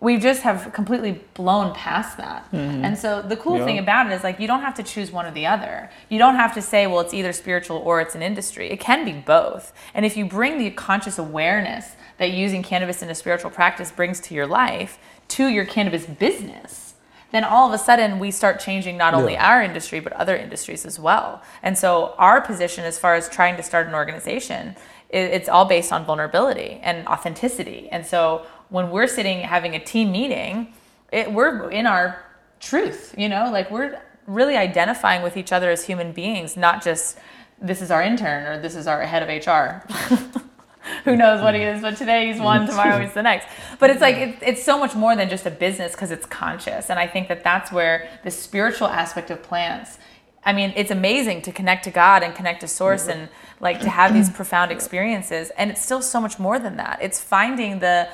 [0.00, 2.44] we just have completely blown past that.
[2.52, 2.84] Mm-hmm.
[2.84, 3.64] And so the cool Yeah.
[3.64, 5.90] thing about it is like you don't have to choose one or the other.
[6.08, 8.70] You don't have to say, well, it's either spiritual or it's an industry.
[8.70, 9.72] It can be both.
[9.94, 14.20] And if you bring the conscious awareness that using cannabis in a spiritual practice brings
[14.20, 16.94] to your life to your cannabis business,
[17.32, 19.46] then all of a sudden we start changing not only Yeah.
[19.50, 21.42] our industry but other industries as well.
[21.62, 24.76] And so our position as far as trying to start an organization,
[25.10, 27.88] it's all based on vulnerability and authenticity.
[27.90, 30.72] And so when we're sitting having a team meeting,
[31.12, 32.24] it, we're in our
[32.60, 33.14] truth.
[33.16, 37.18] You know, like we're really identifying with each other as human beings, not just
[37.60, 39.86] this is our intern or this is our head of HR.
[41.04, 43.48] Who knows what he is, but today he's one, tomorrow he's the next.
[43.78, 46.88] But it's like, it, it's so much more than just a business because it's conscious.
[46.90, 49.98] And I think that that's where the spiritual aspect of plants,
[50.44, 53.28] I mean, it's amazing to connect to God and connect to source and
[53.60, 55.50] like to have these profound experiences.
[55.58, 57.00] And it's still so much more than that.
[57.02, 58.08] It's finding the,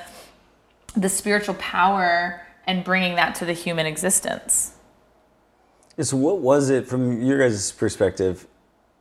[0.97, 4.73] the spiritual power and bringing that to the human existence.
[6.01, 8.47] So, what was it from your guys' perspective?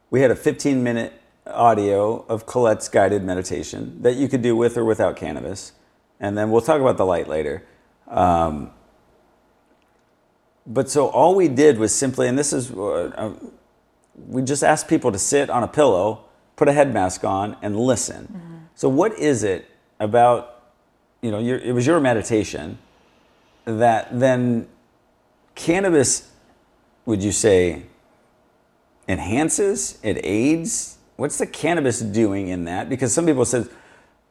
[0.09, 1.13] We had a 15 minute
[1.47, 5.73] audio of Colette's guided meditation that you could do with or without cannabis.
[6.19, 7.65] And then we'll talk about the light later.
[8.07, 8.71] Um,
[10.65, 13.33] but so all we did was simply, and this is, uh,
[14.15, 16.25] we just asked people to sit on a pillow,
[16.55, 18.25] put a head mask on, and listen.
[18.25, 18.57] Mm-hmm.
[18.75, 20.52] So, what is it about,
[21.23, 22.77] you know, your, it was your meditation
[23.65, 24.67] that then
[25.55, 26.29] cannabis,
[27.05, 27.83] would you say,
[29.07, 30.97] enhances, it aids?
[31.15, 32.89] What's the cannabis doing in that?
[32.89, 33.69] Because some people said,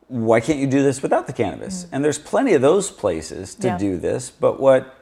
[0.09, 1.85] why can't you do this without the cannabis?
[1.85, 1.94] Mm-hmm.
[1.94, 3.78] And there's plenty of those places to yeah.
[3.78, 4.94] do this, but what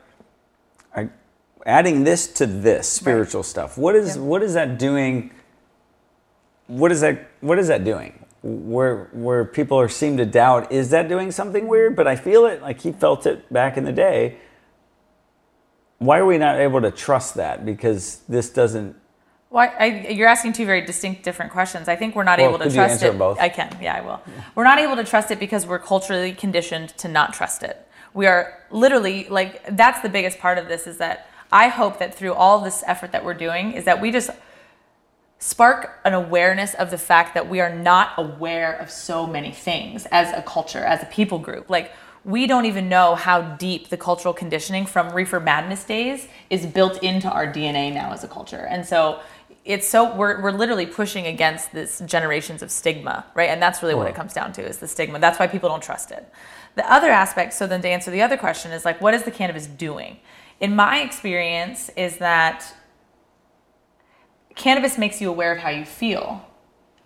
[0.94, 1.08] I,
[1.66, 3.48] adding this to this spiritual right.
[3.48, 4.22] stuff, what is yeah.
[4.22, 5.32] what is that doing?
[6.68, 8.19] What is that what is that doing?
[8.42, 11.94] Where where people are seem to doubt, is that doing something weird?
[11.94, 14.38] But I feel it like he felt it back in the day.
[15.98, 17.66] Why are we not able to trust that?
[17.66, 18.96] Because this doesn't
[19.50, 21.88] well, I, you're asking two very distinct, different questions.
[21.88, 23.18] I think we're not well, able to trust it.
[23.18, 23.40] Both?
[23.40, 24.22] I can, yeah, I will.
[24.54, 27.84] We're not able to trust it because we're culturally conditioned to not trust it.
[28.14, 32.14] We are literally like that's the biggest part of this is that I hope that
[32.14, 34.30] through all this effort that we're doing is that we just
[35.40, 40.06] spark an awareness of the fact that we are not aware of so many things
[40.12, 41.68] as a culture, as a people group.
[41.70, 41.92] Like
[42.24, 47.02] we don't even know how deep the cultural conditioning from reefer madness days is built
[47.02, 48.66] into our DNA now as a culture.
[48.68, 49.20] And so
[49.64, 53.48] it's so we're, we're literally pushing against this generations of stigma right?
[53.48, 55.18] And that's really what it comes down to is the stigma.
[55.18, 56.30] That's why people don't trust it.
[56.74, 59.30] The other aspect so then to answer the other question is like what is the
[59.30, 60.18] cannabis doing?
[60.60, 62.74] In my experience is that
[64.60, 66.46] cannabis makes you aware of how you feel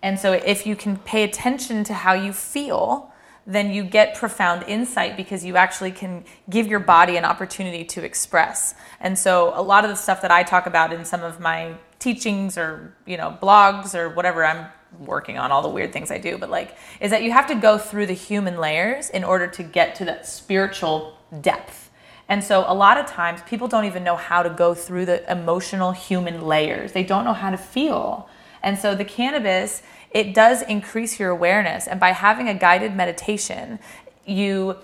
[0.01, 3.11] and so if you can pay attention to how you feel
[3.47, 8.03] then you get profound insight because you actually can give your body an opportunity to
[8.03, 8.73] express.
[8.99, 11.75] And so a lot of the stuff that I talk about in some of my
[11.99, 14.67] teachings or, you know, blogs or whatever I'm
[14.99, 17.55] working on all the weird things I do, but like is that you have to
[17.55, 21.84] go through the human layers in order to get to that spiritual depth.
[22.27, 25.31] And so a lot of times people don't even know how to go through the
[25.31, 26.91] emotional human layers.
[26.91, 28.27] They don't know how to feel.
[28.63, 29.83] And so the cannabis
[30.15, 31.87] it does increase your awareness.
[31.87, 33.79] And by having a guided meditation,
[34.25, 34.77] you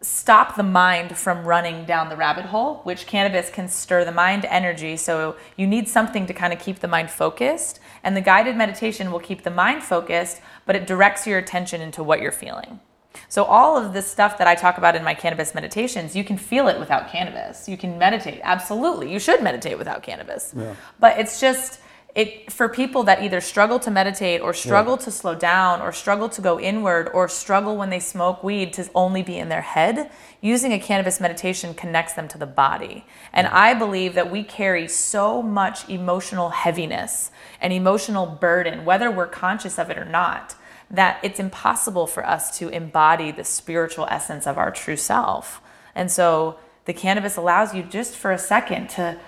[0.00, 4.44] stop the mind from running down the rabbit hole, which cannabis can stir the mind
[4.44, 4.96] energy.
[4.96, 7.80] So you need something to kind of keep the mind focused.
[8.04, 12.04] And the guided meditation will keep the mind focused, but it directs your attention into
[12.04, 12.78] what you're feeling.
[13.28, 16.38] So all of this stuff that I talk about in my cannabis meditations, you can
[16.38, 17.68] feel it without cannabis.
[17.68, 18.40] You can meditate.
[18.42, 19.12] Absolutely.
[19.12, 20.54] You should meditate without cannabis.
[20.56, 20.74] Yeah.
[20.98, 21.80] But it's just
[22.14, 25.04] it for people that either struggle to meditate or struggle yeah.
[25.04, 28.88] to slow down or struggle to go inward or struggle when they smoke weed to
[28.94, 33.44] only be in their head using a cannabis meditation connects them to the body and
[33.44, 33.56] yeah.
[33.56, 39.78] i believe that we carry so much emotional heaviness and emotional burden whether we're conscious
[39.78, 40.56] of it or not
[40.90, 45.60] that it's impossible for us to embody the spiritual essence of our true self
[45.94, 49.18] and so the cannabis allows you just for a second to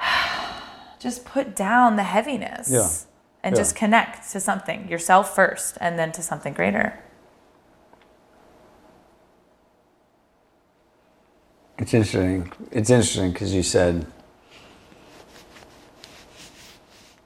[0.98, 2.88] just put down the heaviness yeah.
[3.42, 3.60] and yeah.
[3.60, 6.98] just connect to something yourself first and then to something greater
[11.78, 14.04] it's interesting it's interesting because you said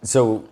[0.03, 0.47] so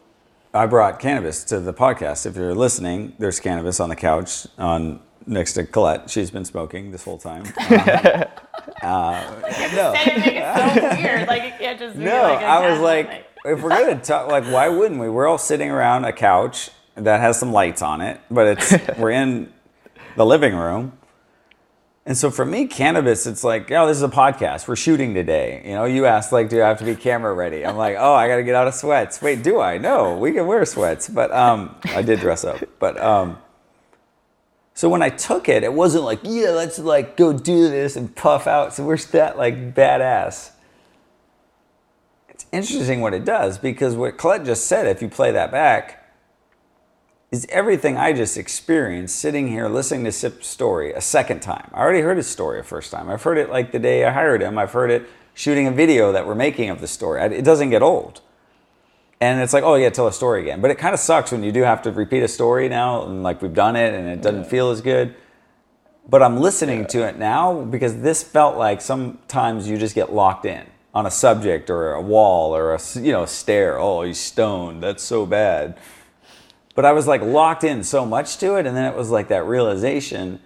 [0.55, 5.01] i brought cannabis to the podcast if you're listening there's cannabis on the couch on
[5.27, 7.45] next to colette she's been smoking this whole time
[8.83, 9.43] um, uh,
[9.75, 9.93] no.
[9.97, 11.29] It's so weird.
[11.29, 12.23] Like it can't just be no.
[12.23, 15.09] Like I was like, if we're gonna talk, like, why wouldn't we?
[15.09, 19.11] We're all sitting around a couch that has some lights on it, but it's we're
[19.11, 19.53] in
[20.17, 20.99] the living room.
[22.05, 24.67] And so for me, cannabis, it's like, oh, this is a podcast.
[24.67, 25.63] We're shooting today.
[25.65, 27.65] You know, you asked, like, do I have to be camera ready?
[27.65, 29.23] I'm like, oh, I got to get out of sweats.
[29.23, 29.79] Wait, do I?
[29.79, 31.09] No, we can wear sweats.
[31.09, 32.59] But um, I did dress up.
[32.81, 33.39] But um,
[34.75, 38.15] so when I took it, it wasn't like, yeah, let's like go do this and
[38.15, 38.75] puff out.
[38.75, 40.51] So we're that like badass.
[42.29, 46.02] It's interesting what it does because what Colette just said, if you play that back,
[47.33, 51.71] is everything I just experienced sitting here listening to Sip's story a second time.
[51.73, 53.09] I already heard his story a first time.
[53.09, 54.59] I've heard it like the day I hired him.
[54.59, 57.23] I've heard it shooting a video that we're making of the story.
[57.23, 58.21] It doesn't get old.
[59.19, 60.61] And it's like, oh yeah, tell a story again.
[60.61, 63.23] But it kind of sucks when you do have to repeat a story now, and
[63.23, 65.15] like we've done it, and it doesn't feel as good.
[66.07, 70.45] But I'm listening to it now because this felt like sometimes you just get locked
[70.45, 73.79] in on a subject or a wall or a you know a stare.
[73.79, 74.83] Oh, he's stoned.
[74.83, 75.79] That's so bad.
[76.75, 79.29] But I was like locked in so much to it, and then it was like
[79.29, 80.41] that realization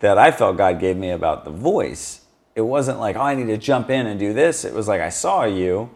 [0.00, 2.22] that I felt God gave me about the voice.
[2.54, 4.64] It wasn't like, oh, I need to jump in and do this.
[4.64, 5.90] It was like I saw you,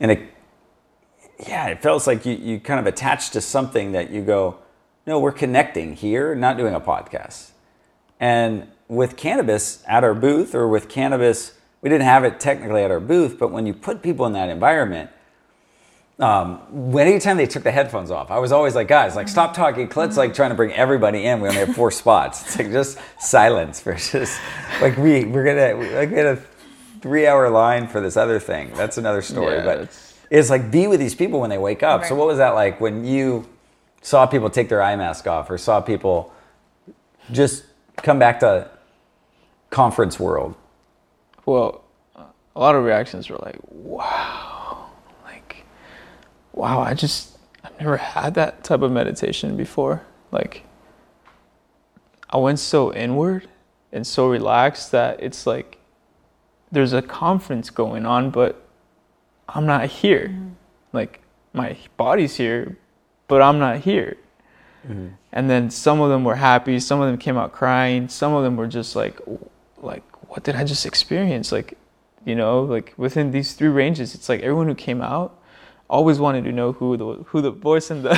[0.00, 0.30] and it
[1.46, 4.58] yeah, it feels like you, you kind of attach to something that you go,
[5.06, 7.52] no, we're connecting here, not doing a podcast.
[8.18, 12.90] And with cannabis at our booth, or with cannabis, we didn't have it technically at
[12.90, 15.10] our booth, but when you put people in that environment,
[16.20, 16.60] um,
[16.98, 19.88] anytime they took the headphones off, I was always like, guys, like stop talking.
[19.88, 21.40] Clint's like trying to bring everybody in.
[21.40, 22.42] We only have four spots.
[22.42, 24.40] It's like just silence just
[24.80, 26.42] like we we're gonna like we had a
[27.00, 28.70] three hour line for this other thing.
[28.74, 29.56] That's another story.
[29.56, 32.04] Yeah, but it's- it's like be with these people when they wake up.
[32.04, 33.48] So what was that like when you
[34.00, 36.32] saw people take their eye mask off or saw people
[37.32, 37.64] just
[37.96, 38.70] come back to
[39.70, 40.54] conference world?
[41.46, 41.82] Well,
[42.14, 44.49] a lot of reactions were like, "Wow!"
[46.52, 50.02] "Wow!" I just I've never had that type of meditation before.
[50.32, 50.64] Like,
[52.30, 53.48] I went so inward
[53.92, 55.78] and so relaxed that it's like
[56.70, 58.62] there's a conference going on, but
[59.48, 60.28] I'm not here.
[60.28, 60.48] Mm-hmm.
[60.92, 61.20] Like,
[61.52, 62.76] my body's here,
[63.26, 64.16] but I'm not here.
[64.86, 65.08] Mm-hmm.
[65.32, 68.44] And then some of them were happy, some of them came out crying, some of
[68.44, 69.20] them were just like,
[69.78, 71.52] like, what did I just experience?
[71.52, 71.76] Like,
[72.24, 75.39] you know, like within these three ranges, it's like everyone who came out
[75.90, 78.12] always wanted to know who the who the voice in the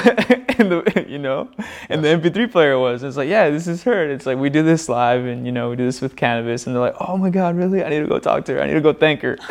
[0.58, 1.50] in the you know
[1.88, 3.02] and the MP3 player was.
[3.02, 4.04] And It's like, yeah, this is her.
[4.04, 6.66] And it's like we do this live, and you know, we do this with cannabis,
[6.66, 7.82] and they're like, oh my god, really?
[7.82, 8.62] I need to go talk to her.
[8.62, 9.38] I need to go thank her.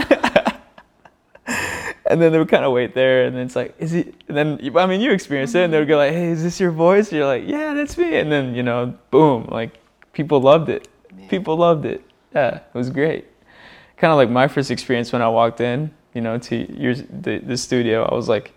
[2.05, 4.13] and then they would kind of wait there, and then it's like, is he?
[4.27, 6.59] And then I mean, you experience it, and they would go like, hey, is this
[6.59, 7.11] your voice?
[7.11, 8.17] you're like, yeah, that's me.
[8.17, 9.79] And then you know, boom, like
[10.13, 10.87] people loved it.
[11.29, 12.03] People loved it.
[12.33, 13.25] Yeah, it was great.
[13.97, 17.39] Kind of like my first experience when I walked in, you know, to your the,
[17.39, 18.03] the studio.
[18.03, 18.53] I was like,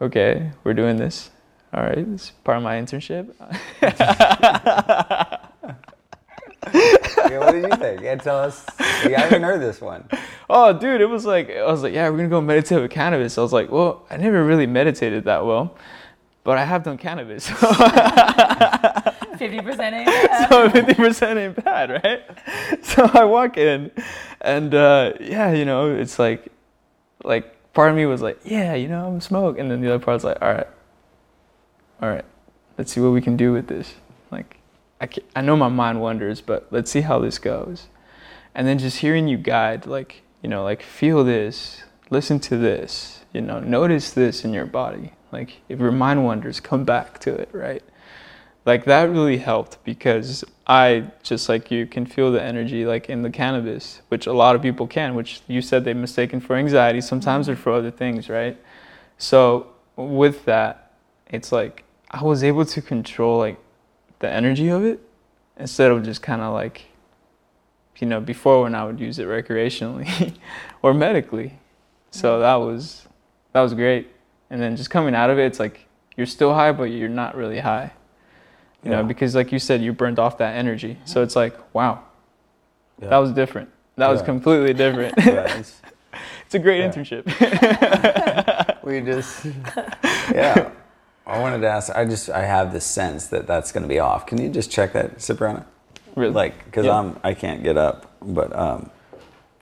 [0.00, 1.30] okay, we're doing this.
[1.72, 3.34] All right, this is part of my internship.
[7.30, 8.00] Yeah, what did you think?
[8.02, 8.64] Yeah, tell us.
[9.06, 10.08] Yeah, I haven't heard this one.
[10.48, 13.38] Oh, dude, it was like I was like, yeah, we're gonna go meditate with cannabis.
[13.38, 15.76] I was like, well, I never really meditated that well,
[16.44, 17.48] but I have done cannabis,
[19.38, 20.08] Fifty percent
[20.48, 22.22] so fifty percent ain't bad, right?
[22.82, 23.90] So I walk in,
[24.40, 26.48] and uh, yeah, you know, it's like,
[27.26, 30.04] like part of me was like, yeah, you know, I'm smoke, and then the other
[30.04, 30.66] part was like, all right,
[32.00, 32.24] all right,
[32.78, 33.94] let's see what we can do with this.
[34.30, 34.58] Like,
[35.00, 37.88] I can, I know my mind wanders, but let's see how this goes.
[38.54, 43.24] And then just hearing you guide, like, you know, like feel this, listen to this,
[43.32, 45.12] you know, notice this in your body.
[45.32, 47.82] Like, if your mind wanders, come back to it, right?
[48.64, 53.22] Like that really helped because I just like you can feel the energy like in
[53.22, 57.00] the cannabis, which a lot of people can, which you said they mistaken for anxiety.
[57.00, 58.58] Sometimes they're for other things, right?
[59.16, 60.92] So with that,
[61.28, 63.58] it's like I was able to control like
[64.18, 65.00] the energy of it
[65.56, 66.86] instead of just kind of like
[67.98, 70.34] you know before when I would use it recreationally
[70.82, 71.58] or medically.
[72.10, 73.06] So that was
[73.52, 74.10] that was great.
[74.50, 77.36] And then just coming out of it, it's like you're still high, but you're not
[77.36, 77.92] really high.
[78.84, 80.96] You know, because like you said, you burned off that energy.
[81.04, 82.02] So it's like, wow,
[83.02, 83.08] Yeah.
[83.08, 83.68] that was different.
[83.96, 85.14] That was completely different.
[85.24, 85.80] Yeah, it's-
[86.46, 86.90] it's a great Yeah.
[86.90, 87.24] internship.
[88.84, 89.44] we just
[90.32, 90.70] yeah
[91.26, 93.98] i wanted to ask i just i have this sense that that's going to be
[93.98, 95.64] off can you just check that Cipriano?
[96.14, 96.32] really.
[96.32, 96.94] like because Yep.
[96.94, 98.90] i'm i can't get up but um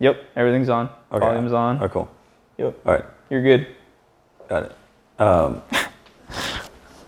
[0.00, 0.90] Yep, everything's on.
[1.10, 1.82] okay Volume's on.
[1.82, 2.10] oh cool
[2.58, 3.66] Yep, all right you're good.
[4.48, 4.72] got it
[5.18, 5.62] um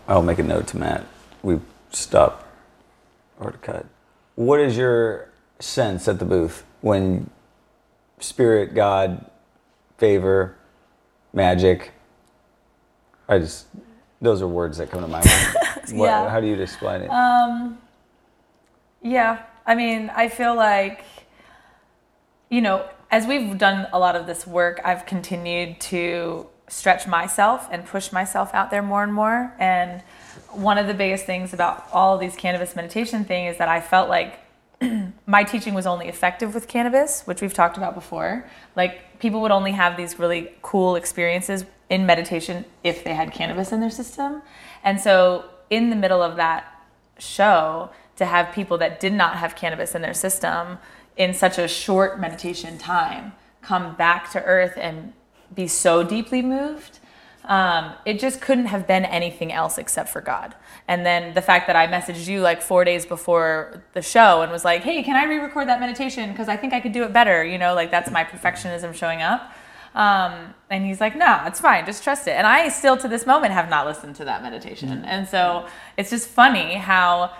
[0.07, 1.05] i'll make a note to matt
[1.43, 1.59] we
[1.91, 2.47] stop
[3.39, 3.85] or to cut
[4.35, 7.29] what is your sense at the booth when
[8.19, 9.29] spirit god
[9.97, 10.55] favor
[11.33, 11.91] magic
[13.29, 13.67] i just
[14.21, 15.55] those are words that come to my mind
[15.97, 16.29] what, Yeah.
[16.29, 17.77] how do you explain it Um,
[19.01, 21.03] yeah, I mean, I feel like,
[22.49, 27.67] you know, as we've done a lot of this work, I've continued to stretch myself
[27.71, 29.53] and push myself out there more and more.
[29.59, 30.01] And
[30.51, 34.09] one of the biggest things about all these cannabis meditation thing is that I felt
[34.09, 34.39] like
[35.25, 38.49] my teaching was only effective with cannabis, which we've talked about before.
[38.75, 43.71] Like people would only have these really cool experiences in meditation if they had cannabis
[43.71, 44.41] in their system.
[44.83, 46.65] And so in the middle of that
[47.17, 50.77] show to have people that did not have cannabis in their system
[51.15, 55.13] in such a short meditation time come back to earth and
[55.53, 56.99] be so deeply moved.
[57.47, 60.53] Um, it just couldn't have been anything else except for God.
[60.87, 64.51] And then the fact that I messaged you like four days before the show and
[64.51, 66.29] was like, hey, can I re record that meditation?
[66.31, 67.45] Because I think I could do it better.
[67.45, 69.53] You know, like that's my perfectionism showing up.
[69.95, 71.85] Um, and he's like, no, it's fine.
[71.85, 72.31] Just trust it.
[72.31, 75.03] And I still to this moment have not listened to that meditation.
[75.05, 75.65] And so
[75.97, 77.33] it's just funny how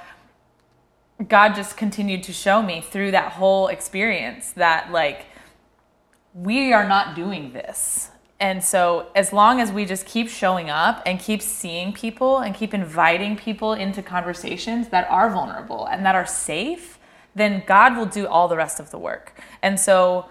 [1.28, 5.26] God just continued to show me through that whole experience that like
[6.34, 8.10] we are not doing this.
[8.40, 12.54] And so as long as we just keep showing up and keep seeing people and
[12.54, 17.00] keep inviting people into conversations that are vulnerable and that are safe,
[17.34, 19.40] then God will do all the rest of the work.
[19.62, 20.30] And so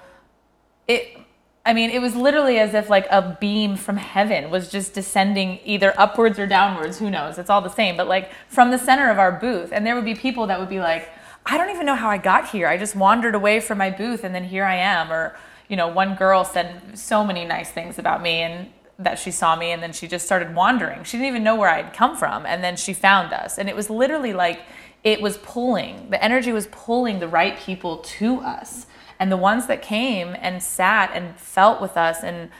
[0.87, 1.19] it
[1.65, 5.59] I mean, it was literally as if like a beam from heaven was just descending
[5.65, 7.39] either upwards or downwards, who knows?
[7.39, 9.71] It's all the same, but like from the center of our booth.
[9.73, 11.11] And there would be people that would be like,
[11.45, 12.69] I don't even know how I got here.
[12.69, 15.13] I just wandered away from my booth and then here I am.
[15.13, 15.37] Or,
[15.69, 19.57] you know, one girl said so many nice things about me and that she saw
[19.57, 21.05] me and then she just started wandering.
[21.05, 22.47] She didn't even know where I had come from.
[22.47, 23.59] And then she found us.
[23.59, 24.61] And it was literally like
[25.05, 28.87] it was pulling, the energy was pulling the right people to us.
[29.19, 32.51] And the ones that came and sat and felt with us and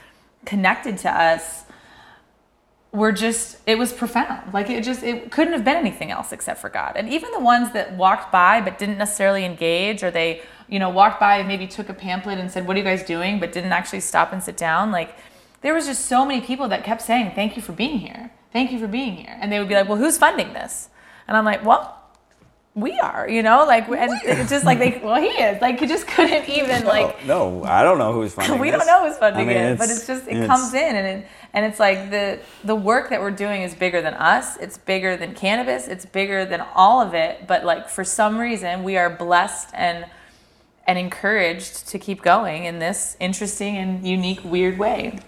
[0.45, 1.65] connected to us
[2.93, 6.59] were just it was profound like it just it couldn't have been anything else except
[6.59, 10.41] for god and even the ones that walked by but didn't necessarily engage or they
[10.67, 13.03] you know walked by and maybe took a pamphlet and said what are you guys
[13.03, 15.15] doing but didn't actually stop and sit down like
[15.61, 18.71] there was just so many people that kept saying thank you for being here thank
[18.71, 20.89] you for being here and they would be like well who's funding this
[21.27, 21.97] and i'm like well
[22.77, 25.87] we are, you know, like, and it's just like they, well, he is, like, he
[25.87, 28.59] just couldn't even, like, no, I don't know who's funding.
[28.61, 28.77] we this.
[28.77, 31.27] don't know who's funding I mean, it, but it's just, it comes in and it,
[31.53, 34.57] and it's like the, the work that we're doing is bigger than us.
[34.57, 35.87] It's bigger than cannabis.
[35.87, 37.47] It's bigger than all of it.
[37.47, 40.05] But like, for some reason, we are blessed and,
[40.87, 45.19] and encouraged to keep going in this interesting and unique, weird way.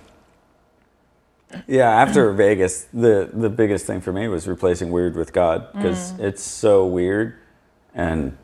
[1.67, 6.13] Yeah, after Vegas, the the biggest thing for me was replacing weird with God because
[6.13, 6.19] Mm.
[6.21, 7.35] it's so weird
[7.93, 8.37] and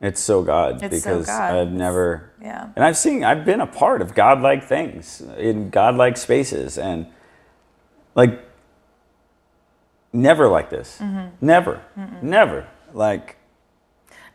[0.00, 1.54] it's so God It's so because God.
[1.54, 2.68] I've never Yeah.
[2.76, 7.06] and I've seen I've been a part of godlike things in godlike spaces and
[8.14, 8.40] like
[10.12, 10.98] never like this.
[11.00, 11.44] Mm-hmm.
[11.46, 11.82] Never.
[12.22, 12.66] Never.
[12.92, 13.36] Like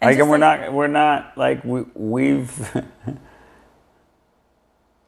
[0.04, 2.76] And like and we're like- not we're not like we we've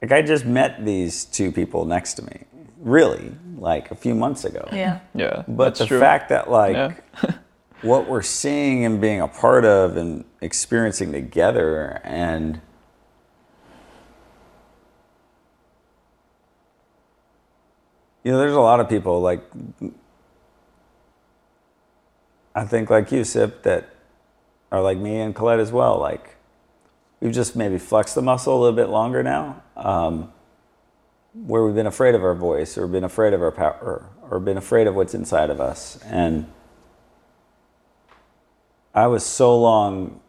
[0.02, 2.44] like I just met these two people next to me.
[2.78, 4.66] Really, like a few months ago.
[4.72, 5.00] Yeah.
[5.14, 5.44] Yeah.
[5.48, 6.00] But that's the true.
[6.00, 7.32] fact that like Yeah.
[7.82, 12.60] what we're seeing and being a part of and experiencing together and
[18.24, 19.42] you know there's a lot of people like
[22.54, 23.90] I think like you Sip that
[24.70, 26.36] are like me and Colette as well like
[27.20, 30.32] we've just maybe flexed the muscle a little bit longer now um,
[31.44, 34.56] where we've been afraid of our voice or been afraid of our power or been
[34.56, 35.98] afraid of what's inside of us.
[36.04, 36.50] And
[38.94, 40.20] I was so long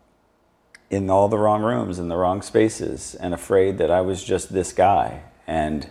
[0.90, 4.54] in all the wrong rooms in the wrong spaces and afraid that I was just
[4.54, 5.24] this guy.
[5.46, 5.90] And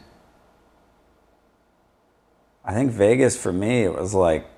[2.65, 4.49] I think Vegas for me it was like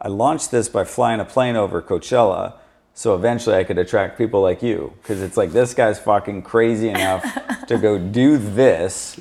[0.00, 2.54] I launched this by flying a plane over Coachella
[2.98, 6.88] so eventually I could attract people like you because it's like this guy's fucking crazy
[6.88, 7.22] enough
[7.68, 9.20] to go do this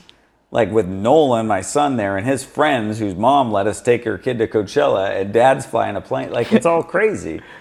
[0.50, 4.18] like with Nolan, my son there, and his friends whose mom let us take her
[4.18, 6.32] kid to Coachella and dad's flying a plane.
[6.32, 7.42] Like it's all crazy.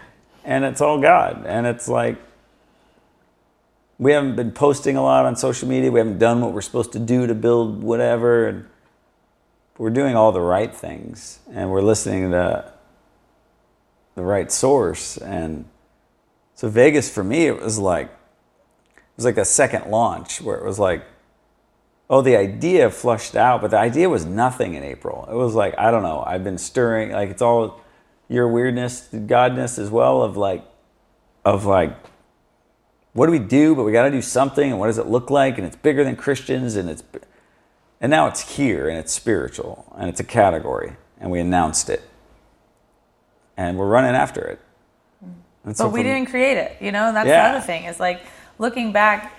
[0.48, 1.44] And it's all God.
[1.44, 2.18] And it's like
[3.98, 5.90] we haven't been posting a lot on social media.
[5.90, 8.46] We haven't done what we're supposed to do to build whatever.
[8.46, 8.66] And
[9.76, 11.40] we're doing all the right things.
[11.52, 12.72] And we're listening to
[14.14, 15.16] the right source.
[15.16, 15.64] And
[16.56, 20.64] so Vegas for me, it was like it was like a second launch where it
[20.64, 21.04] was like,
[22.08, 25.28] oh, the idea flushed out, but the idea was nothing in April.
[25.30, 27.82] It was like, I don't know, I've been stirring like it's all
[28.28, 30.64] your weirdness, godness as well, of like
[31.44, 31.94] of like
[33.12, 35.58] what do we do, but we gotta do something, and what does it look like?
[35.58, 37.02] And it's bigger than Christians, and it's
[38.00, 42.02] and now it's here and it's spiritual and it's a category, and we announced it.
[43.58, 44.60] And we're running after it.
[45.66, 47.50] And so but we from- didn't create it you know and that's Yeah.
[47.50, 48.20] the other thing is like
[48.58, 49.32] looking back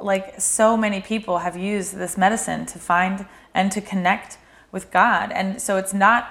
[0.00, 4.38] like so many people have used this medicine to find and to connect
[4.72, 6.28] with god and so it's not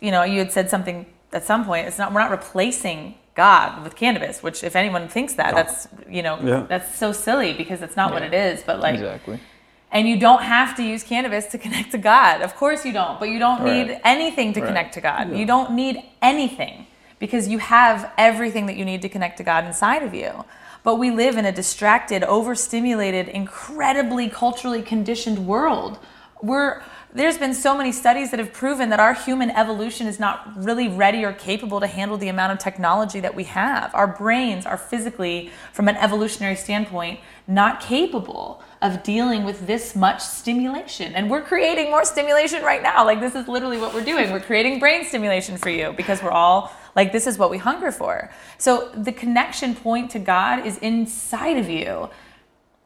[0.00, 3.82] you know you had said something at some point it's not we're not replacing god
[3.84, 6.66] with cannabis which if anyone thinks that that's you know Yeah.
[6.68, 9.38] that's so silly because it's not what it is but like Exactly.
[9.92, 12.40] and you don't have to use cannabis to connect to God.
[12.40, 13.88] Of course you don't, but you don't Right.
[13.88, 14.66] need anything to Right.
[14.68, 15.36] connect to God.
[15.36, 16.86] You don't need anything
[17.22, 20.44] because you have everything that you need to connect to God inside of you.
[20.82, 26.00] But we live in a distracted, overstimulated, incredibly culturally conditioned world.
[26.42, 26.82] We're
[27.14, 30.88] there's been so many studies that have proven that our human evolution is not really
[30.88, 33.94] ready or capable to handle the amount of technology that we have.
[33.94, 40.22] Our brains are physically, from an evolutionary standpoint, not capable of dealing with this much
[40.22, 41.14] stimulation.
[41.14, 43.04] And we're creating more stimulation right now.
[43.04, 44.32] Like, this is literally what we're doing.
[44.32, 47.90] We're creating brain stimulation for you because we're all like, this is what we hunger
[47.90, 48.30] for.
[48.58, 52.10] So, the connection point to God is inside of you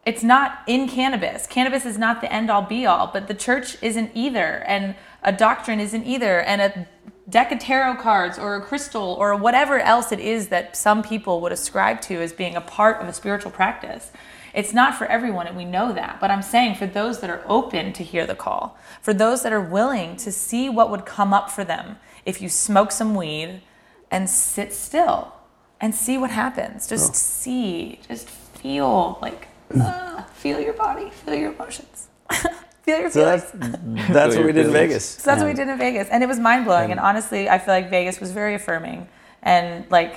[0.06, 1.48] it's not in cannabis.
[1.48, 4.94] Cannabis is not the end all be all, but the church isn't either, and
[5.24, 6.88] a doctrine isn't either, and a
[7.28, 11.40] deck of tarot cards or a crystal or whatever else it is that some people
[11.40, 14.12] would ascribe to as being a part of a spiritual practice.
[14.54, 16.20] It's not for everyone, and we know that.
[16.20, 19.52] But I'm saying for those that are open to hear the call, for those that
[19.52, 23.60] are willing to see what would come up for them if you smoke some weed
[24.10, 25.32] and sit still
[25.80, 26.86] and see what happens.
[26.86, 27.14] Just oh.
[27.14, 29.48] see, just feel like
[29.78, 32.08] uh, feel your body, feel your emotions.
[32.82, 33.52] feel your so feelings.
[33.52, 35.04] That's, that's what we did in Vegas.
[35.04, 36.08] So that's what we did in Vegas.
[36.08, 36.90] And it was mind blowing.
[36.90, 39.08] And honestly, I feel like Vegas was very affirming.
[39.42, 40.16] And like,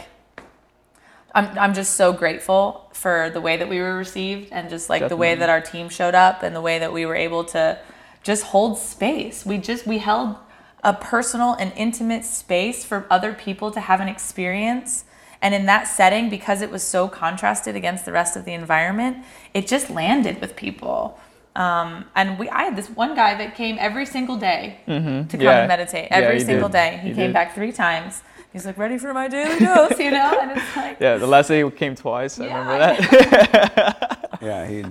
[1.36, 5.02] I'm, I'm just so grateful for the way that we were received and just like
[5.02, 5.16] Definitely.
[5.16, 7.80] the way that our team showed up and the way that we were able to
[8.24, 9.46] just hold space.
[9.46, 10.36] We just, we held
[10.84, 15.06] a personal and intimate space for other people to have an experience
[15.42, 19.24] and in that setting, because it was so contrasted against the rest of the environment,
[19.54, 21.18] it just landed with people.
[21.56, 25.28] Um, and we, I had this one guy that came every single day mm-hmm.
[25.28, 25.60] to come yeah.
[25.60, 26.10] and meditate.
[26.12, 26.74] Every yeah, single did.
[26.74, 27.34] day, he, he came did.
[27.34, 28.22] back three times.
[28.52, 30.40] He's like, ready for my daily dose, you know?
[30.42, 32.40] And it's like, yeah, the last day he came twice.
[32.40, 34.38] I remember that.
[34.42, 34.86] yeah, he.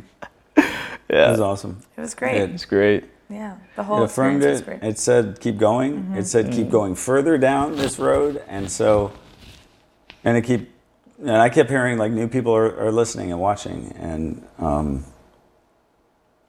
[1.10, 1.78] Yeah, it was awesome.
[1.96, 2.36] It was great.
[2.36, 3.04] It was great.
[3.30, 4.66] Yeah, the whole it affirmed it.
[4.82, 5.96] It said keep going.
[5.96, 6.18] Mm-hmm.
[6.18, 6.54] It said mm-hmm.
[6.54, 9.12] keep going further down this road, and so
[10.24, 10.70] and I keep
[11.20, 15.04] and I kept hearing like new people are, are listening and watching and um,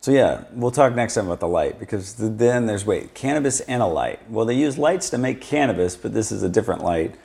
[0.01, 3.61] so yeah we'll talk next time about the light because the, then there's wait cannabis
[3.61, 6.83] and a light well they use lights to make cannabis but this is a different
[6.83, 7.15] light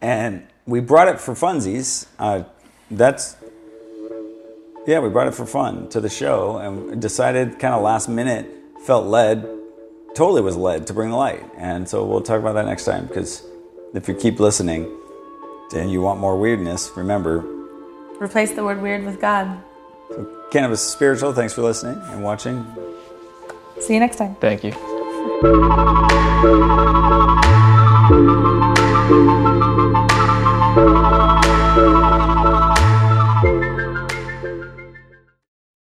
[0.00, 2.42] and we brought it for funsies uh,
[2.90, 3.36] that's
[4.86, 8.54] yeah we brought it for fun to the show and decided kind of last minute
[8.84, 9.46] felt led
[10.14, 13.06] totally was led to bring the light and so we'll talk about that next time
[13.06, 13.44] because
[13.94, 14.94] if you keep listening
[15.74, 17.44] and you want more weirdness, remember
[18.20, 19.62] replace the word weird with God.
[20.08, 22.66] So, Cannabis Spiritual, thanks for listening and watching.
[23.80, 24.34] See you next time.
[24.36, 24.72] Thank you.